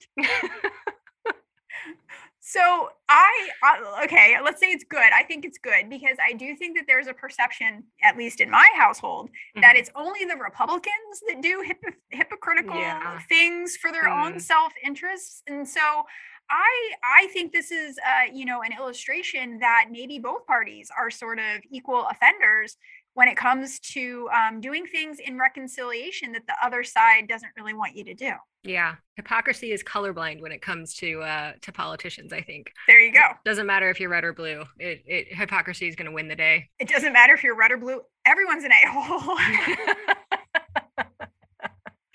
so 2.40 2.90
I 3.08 3.48
uh, 3.64 4.04
okay, 4.04 4.36
let's 4.44 4.60
say 4.60 4.66
it's 4.66 4.84
good. 4.84 5.10
I 5.14 5.22
think 5.22 5.46
it's 5.46 5.56
good 5.56 5.88
because 5.88 6.18
I 6.22 6.34
do 6.34 6.54
think 6.54 6.76
that 6.76 6.84
there's 6.86 7.06
a 7.06 7.14
perception, 7.14 7.84
at 8.02 8.18
least 8.18 8.42
in 8.42 8.50
my 8.50 8.68
household, 8.76 9.30
mm-hmm. 9.30 9.62
that 9.62 9.74
it's 9.74 9.90
only 9.96 10.26
the 10.26 10.36
Republicans 10.36 11.22
that 11.28 11.40
do 11.40 11.64
hip- 11.66 11.96
hypocritical 12.10 12.78
yeah. 12.78 13.18
things 13.30 13.76
for 13.76 13.90
their 13.90 14.04
mm. 14.04 14.26
own 14.26 14.38
self 14.38 14.72
interests, 14.84 15.42
and 15.46 15.66
so 15.66 16.04
I 16.50 16.90
I 17.02 17.26
think 17.32 17.52
this 17.52 17.70
is 17.70 17.98
uh, 17.98 18.32
you 18.32 18.44
know 18.44 18.62
an 18.62 18.72
illustration 18.78 19.58
that 19.60 19.86
maybe 19.90 20.18
both 20.18 20.46
parties 20.46 20.90
are 20.96 21.10
sort 21.10 21.38
of 21.38 21.62
equal 21.70 22.06
offenders 22.10 22.76
when 23.16 23.28
it 23.28 23.36
comes 23.36 23.80
to 23.80 24.28
um, 24.28 24.60
doing 24.60 24.84
things 24.84 25.18
in 25.24 25.38
reconciliation 25.38 26.32
that 26.32 26.46
the 26.46 26.54
other 26.62 26.84
side 26.84 27.26
doesn't 27.26 27.50
really 27.56 27.72
want 27.72 27.96
you 27.96 28.04
to 28.04 28.12
do. 28.12 28.32
Yeah, 28.62 28.96
hypocrisy 29.14 29.72
is 29.72 29.82
colorblind 29.82 30.42
when 30.42 30.52
it 30.52 30.60
comes 30.60 30.94
to 30.96 31.22
uh, 31.22 31.52
to 31.62 31.72
politicians. 31.72 32.30
I 32.34 32.42
think. 32.42 32.70
There 32.86 33.00
you 33.00 33.12
go. 33.12 33.20
It 33.20 33.48
doesn't 33.48 33.66
matter 33.66 33.88
if 33.88 33.98
you're 33.98 34.10
red 34.10 34.24
or 34.24 34.34
blue. 34.34 34.64
It, 34.78 35.02
it 35.06 35.34
hypocrisy 35.34 35.88
is 35.88 35.96
going 35.96 36.06
to 36.06 36.12
win 36.12 36.28
the 36.28 36.36
day. 36.36 36.68
It 36.78 36.88
doesn't 36.88 37.14
matter 37.14 37.32
if 37.32 37.42
you're 37.42 37.56
red 37.56 37.72
or 37.72 37.78
blue. 37.78 38.02
Everyone's 38.26 38.64
an 38.64 38.72
a 38.72 38.86
hole. 38.86 39.38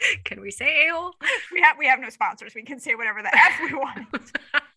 can 0.24 0.40
we 0.40 0.52
say 0.52 0.88
a 0.88 0.94
hole? 0.94 1.16
We 1.52 1.62
have 1.62 1.78
we 1.80 1.88
have 1.88 2.00
no 2.00 2.10
sponsors. 2.10 2.54
We 2.54 2.64
can 2.64 2.80
say 2.80 2.94
whatever 2.94 3.24
the 3.24 3.36
f 3.36 3.60
we 3.64 3.74
want. 3.74 4.08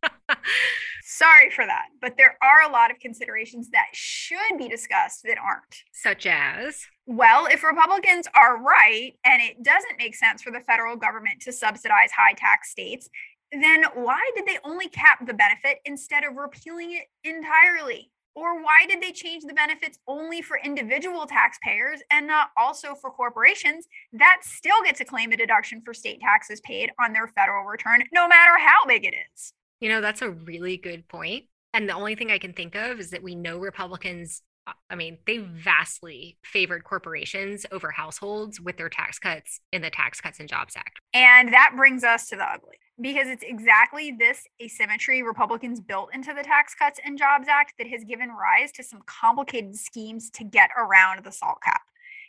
Sorry 1.02 1.50
for 1.50 1.66
that. 1.66 1.87
But 2.00 2.16
there 2.16 2.37
are 2.42 2.68
a 2.68 2.72
lot 2.72 2.90
of 2.90 2.98
considerations 2.98 3.70
that 3.70 3.87
should 3.92 4.59
be 4.59 4.68
discussed 4.68 5.22
that 5.24 5.38
aren't. 5.38 5.83
Such 5.92 6.26
as? 6.26 6.87
Well, 7.07 7.46
if 7.46 7.62
Republicans 7.62 8.26
are 8.35 8.62
right 8.62 9.12
and 9.24 9.42
it 9.42 9.62
doesn't 9.62 9.98
make 9.98 10.14
sense 10.14 10.42
for 10.42 10.50
the 10.50 10.61
federal 10.66 10.96
government 10.96 11.40
to 11.42 11.52
subsidize 11.52 12.11
high 12.11 12.33
tax 12.33 12.70
states, 12.70 13.09
then 13.52 13.85
why 13.94 14.20
did 14.35 14.46
they 14.46 14.59
only 14.64 14.88
cap 14.88 15.26
the 15.26 15.35
benefit 15.35 15.78
instead 15.85 16.24
of 16.24 16.37
repealing 16.37 16.92
it 16.92 17.28
entirely? 17.28 18.11
Or 18.35 18.61
why 18.61 18.87
did 18.88 19.00
they 19.00 19.12
change 19.12 19.44
the 19.44 19.54
benefits 19.54 19.98
only 20.09 20.42
for 20.42 20.59
individual 20.59 21.24
taxpayers 21.26 22.00
and 22.11 22.26
not 22.26 22.48
also 22.57 22.96
for 22.96 23.11
corporations 23.11 23.87
that 24.12 24.38
still 24.42 24.83
get 24.85 24.96
to 24.96 25.04
claim 25.04 25.30
a 25.30 25.37
deduction 25.37 25.83
for 25.85 25.94
state 25.94 26.20
taxes 26.20 26.61
paid 26.62 26.90
on 27.00 27.12
their 27.12 27.28
federal 27.28 27.64
return, 27.64 28.02
no 28.12 28.26
matter 28.26 28.59
how 28.59 28.85
big 28.88 29.04
it 29.04 29.14
is? 29.33 29.52
You 29.80 29.88
know, 29.88 30.00
that's 30.00 30.22
a 30.22 30.30
really 30.30 30.76
good 30.76 31.08
point. 31.08 31.44
And 31.72 31.88
the 31.88 31.94
only 31.94 32.14
thing 32.14 32.30
I 32.30 32.38
can 32.38 32.52
think 32.52 32.74
of 32.76 33.00
is 33.00 33.10
that 33.10 33.22
we 33.22 33.34
know 33.34 33.58
Republicans, 33.58 34.42
uh, 34.66 34.72
I 34.88 34.94
mean, 34.94 35.18
they 35.26 35.38
vastly 35.38 36.38
favored 36.44 36.84
corporations 36.84 37.66
over 37.72 37.90
households 37.90 38.60
with 38.60 38.76
their 38.76 38.88
tax 38.88 39.18
cuts 39.18 39.60
in 39.72 39.82
the 39.82 39.90
Tax 39.90 40.20
Cuts 40.20 40.38
and 40.40 40.48
Jobs 40.48 40.76
Act. 40.76 41.00
And 41.12 41.52
that 41.52 41.72
brings 41.76 42.04
us 42.04 42.28
to 42.28 42.37
the 42.37 42.44
ugly 42.44 42.78
because 43.00 43.26
it's 43.26 43.42
exactly 43.44 44.12
this 44.12 44.46
asymmetry 44.62 45.22
Republicans 45.22 45.80
built 45.80 46.10
into 46.14 46.32
the 46.32 46.42
Tax 46.42 46.74
Cuts 46.74 47.00
and 47.04 47.18
Jobs 47.18 47.48
Act 47.48 47.74
that 47.78 47.88
has 47.88 48.04
given 48.04 48.28
rise 48.30 48.70
to 48.72 48.84
some 48.84 49.02
complicated 49.06 49.74
schemes 49.74 50.30
to 50.30 50.44
get 50.44 50.70
around 50.78 51.24
the 51.24 51.32
SALT 51.32 51.58
cap. 51.64 51.82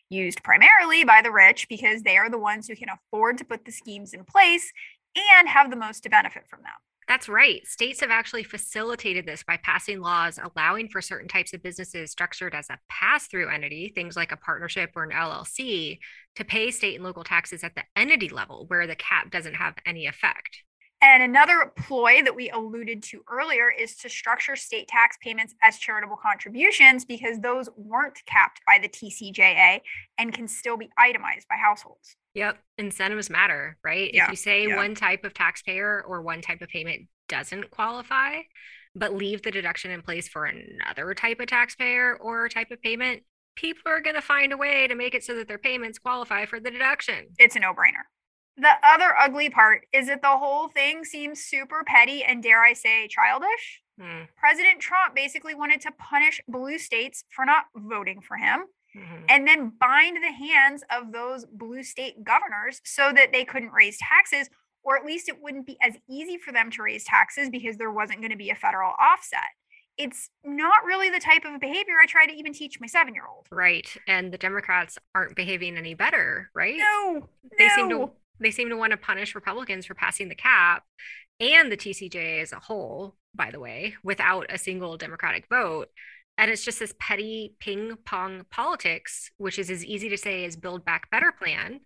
Used 0.09 0.43
primarily 0.43 1.03
by 1.03 1.21
the 1.21 1.31
rich 1.31 1.67
because 1.69 2.01
they 2.01 2.17
are 2.17 2.29
the 2.29 2.39
ones 2.39 2.67
who 2.67 2.75
can 2.75 2.89
afford 2.89 3.37
to 3.37 3.45
put 3.45 3.65
the 3.65 3.71
schemes 3.71 4.13
in 4.13 4.23
place 4.23 4.71
and 5.15 5.47
have 5.47 5.69
the 5.69 5.75
most 5.75 6.03
to 6.03 6.09
benefit 6.09 6.43
from 6.47 6.61
them. 6.63 6.73
That's 7.07 7.29
right. 7.29 7.65
States 7.67 7.99
have 8.01 8.09
actually 8.09 8.43
facilitated 8.43 9.27
this 9.27 9.43
by 9.43 9.57
passing 9.57 10.01
laws 10.01 10.39
allowing 10.41 10.89
for 10.89 11.01
certain 11.01 11.27
types 11.27 11.53
of 11.53 11.61
businesses 11.61 12.11
structured 12.11 12.55
as 12.55 12.69
a 12.71 12.79
pass 12.89 13.27
through 13.27 13.49
entity, 13.49 13.91
things 13.93 14.15
like 14.15 14.31
a 14.31 14.37
partnership 14.37 14.91
or 14.95 15.03
an 15.03 15.11
LLC, 15.11 15.99
to 16.35 16.43
pay 16.43 16.71
state 16.71 16.95
and 16.95 17.03
local 17.03 17.23
taxes 17.23 17.63
at 17.63 17.75
the 17.75 17.83
entity 17.95 18.29
level 18.29 18.65
where 18.67 18.87
the 18.87 18.95
cap 18.95 19.29
doesn't 19.29 19.53
have 19.53 19.75
any 19.85 20.07
effect. 20.07 20.63
And 21.01 21.21
another 21.21 21.71
ploy 21.77 22.23
that 22.23 22.35
we 22.35 22.49
alluded 22.49 23.03
to 23.03 23.21
earlier 23.29 23.69
is 23.69 23.95
to 23.97 24.09
structure 24.09 24.55
state 24.55 24.87
tax 24.87 25.17
payments 25.21 25.53
as 25.61 25.77
charitable 25.77 26.17
contributions 26.17 27.05
because 27.05 27.39
those 27.39 27.69
weren't 27.77 28.17
capped 28.25 28.61
by 28.65 28.79
the 28.81 28.89
TCJA 28.89 29.81
and 30.17 30.33
can 30.33 30.47
still 30.47 30.77
be 30.77 30.89
itemized 30.97 31.47
by 31.47 31.57
households. 31.57 32.15
Yep. 32.35 32.57
Incentives 32.77 33.29
matter, 33.29 33.77
right? 33.83 34.13
Yeah, 34.13 34.25
If 34.25 34.31
you 34.31 34.35
say 34.35 34.67
yeah. 34.67 34.75
one 34.75 34.93
type 34.93 35.23
of 35.23 35.33
taxpayer 35.33 36.03
or 36.05 36.21
one 36.21 36.41
type 36.41 36.61
of 36.61 36.69
payment 36.69 37.07
doesn't 37.27 37.71
qualify, 37.71 38.41
but 38.93 39.13
leave 39.13 39.41
the 39.41 39.51
deduction 39.51 39.91
in 39.91 40.01
place 40.01 40.27
for 40.27 40.45
another 40.45 41.13
type 41.13 41.39
of 41.39 41.47
taxpayer 41.47 42.15
or 42.17 42.47
type 42.49 42.71
of 42.71 42.81
payment, 42.81 43.23
people 43.55 43.83
are 43.91 44.01
going 44.01 44.15
to 44.15 44.21
find 44.21 44.53
a 44.53 44.57
way 44.57 44.85
to 44.87 44.95
make 44.95 45.15
it 45.15 45.23
so 45.23 45.35
that 45.35 45.47
their 45.47 45.57
payments 45.57 45.97
qualify 45.97 46.45
for 46.45 46.59
the 46.59 46.69
deduction. 46.69 47.27
It's 47.39 47.55
a 47.55 47.59
no 47.59 47.73
brainer. 47.73 48.03
The 48.57 48.71
other 48.83 49.13
ugly 49.19 49.49
part 49.49 49.85
is 49.91 50.07
that 50.07 50.21
the 50.21 50.37
whole 50.37 50.69
thing 50.69 51.03
seems 51.03 51.41
super 51.41 51.83
petty 51.85 52.23
and, 52.23 52.41
dare 52.41 52.63
I 52.63 52.73
say, 52.73 53.07
childish. 53.09 53.81
Hmm, 53.99 54.23
President 54.37 54.79
Trump 54.79 55.15
basically 55.15 55.55
wanted 55.55 55.81
to 55.81 55.91
punish 55.91 56.41
blue 56.47 56.77
states 56.77 57.23
for 57.29 57.45
not 57.45 57.65
voting 57.75 58.21
for 58.21 58.37
him 58.37 58.65
mhm. 58.95 59.23
and 59.29 59.47
then 59.47 59.73
bind 59.79 60.17
the 60.17 60.31
hands 60.31 60.83
of 60.95 61.11
those 61.11 61.45
blue 61.45 61.83
state 61.83 62.23
governors 62.23 62.81
so 62.83 63.11
that 63.13 63.31
they 63.31 63.45
couldn't 63.45 63.71
raise 63.71 63.97
taxes, 63.97 64.49
or 64.83 64.97
at 64.97 65.05
least 65.05 65.29
it 65.29 65.41
wouldn't 65.41 65.65
be 65.65 65.77
as 65.81 65.95
easy 66.09 66.37
for 66.37 66.51
them 66.51 66.71
to 66.71 66.83
raise 66.83 67.03
taxes 67.03 67.49
because 67.49 67.77
there 67.77 67.91
wasn't 67.91 68.19
going 68.19 68.31
to 68.31 68.37
be 68.37 68.49
a 68.49 68.55
federal 68.55 68.93
offset. 68.99 69.39
It's 69.97 70.29
not 70.43 70.83
really 70.85 71.09
the 71.09 71.19
type 71.19 71.45
of 71.45 71.59
behavior 71.61 71.95
I 72.01 72.05
try 72.05 72.25
to 72.25 72.33
even 72.33 72.53
teach 72.53 72.79
my 72.81 72.87
seven 72.87 73.13
year 73.13 73.23
old. 73.27 73.47
Right. 73.49 73.87
And 74.07 74.31
the 74.31 74.37
Democrats 74.37 74.97
aren't 75.13 75.35
behaving 75.35 75.77
any 75.77 75.93
better, 75.93 76.49
right? 76.53 76.75
No, 76.77 77.29
They 77.57 77.69
seem 77.69 77.89
to 77.89 78.11
they 78.39 78.51
seem 78.51 78.69
to 78.69 78.77
want 78.77 78.91
to 78.91 78.97
punish 78.97 79.33
Republicans 79.33 79.85
for 79.85 79.93
passing 79.93 80.27
the 80.27 80.35
cap 80.35 80.83
and 81.39 81.71
the 81.71 81.77
TCJA 81.77 82.41
as 82.41 82.51
a 82.51 82.59
whole, 82.59 83.15
by 83.33 83.51
the 83.51 83.59
way, 83.59 83.95
without 84.03 84.45
a 84.49 84.57
single 84.57 84.97
Democratic 84.97 85.47
vote. 85.49 85.89
And 86.37 86.51
it's 86.51 86.65
just 86.65 86.79
this 86.79 86.93
petty 86.99 87.55
ping 87.59 87.97
pong 88.05 88.45
politics, 88.51 89.31
which 89.37 89.57
is 89.57 89.69
as 89.69 89.85
easy 89.85 90.09
to 90.09 90.17
say 90.17 90.45
as 90.45 90.55
Build 90.55 90.83
Back 90.83 91.09
Better 91.09 91.31
plan, 91.31 91.79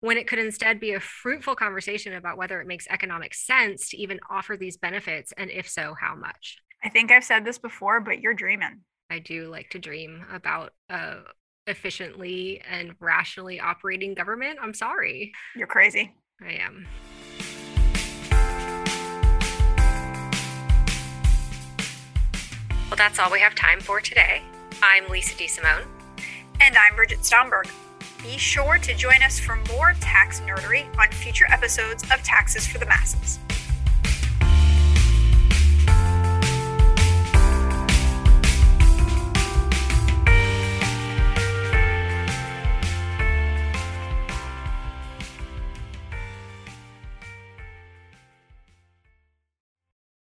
when 0.00 0.16
it 0.16 0.26
could 0.26 0.38
instead 0.38 0.80
be 0.80 0.92
a 0.92 1.00
fruitful 1.00 1.54
conversation 1.54 2.14
about 2.14 2.36
whether 2.36 2.60
it 2.60 2.66
makes 2.66 2.86
economic 2.88 3.34
sense 3.34 3.90
to 3.90 3.96
even 3.96 4.18
offer 4.28 4.56
these 4.56 4.76
benefits, 4.76 5.32
and 5.36 5.50
if 5.50 5.68
so, 5.68 5.94
how 6.00 6.14
much. 6.14 6.56
I 6.82 6.88
think 6.88 7.12
I've 7.12 7.22
said 7.22 7.44
this 7.44 7.58
before, 7.58 8.00
but 8.00 8.20
you're 8.20 8.34
dreaming. 8.34 8.80
I 9.10 9.20
do 9.20 9.48
like 9.48 9.70
to 9.70 9.78
dream 9.78 10.24
about 10.32 10.72
uh, 10.90 11.20
efficiently 11.66 12.62
and 12.68 12.94
rationally 12.98 13.60
operating 13.60 14.14
government. 14.14 14.58
I'm 14.60 14.74
sorry. 14.74 15.32
You're 15.54 15.66
crazy. 15.68 16.16
I 16.40 16.54
am. 16.54 16.88
Well, 22.92 22.98
that's 22.98 23.18
all 23.18 23.30
we 23.30 23.40
have 23.40 23.54
time 23.54 23.80
for 23.80 24.02
today. 24.02 24.42
I'm 24.82 25.08
Lisa 25.08 25.34
DeSimone. 25.34 25.86
And 26.60 26.76
I'm 26.76 26.94
Bridget 26.94 27.20
Stomberg. 27.20 27.72
Be 28.22 28.36
sure 28.36 28.76
to 28.76 28.94
join 28.94 29.22
us 29.22 29.40
for 29.40 29.56
more 29.72 29.94
tax 30.02 30.40
nerdery 30.40 30.84
on 30.98 31.10
future 31.10 31.46
episodes 31.48 32.02
of 32.12 32.22
Taxes 32.22 32.66
for 32.66 32.76
the 32.76 32.84
Masses. 32.84 33.38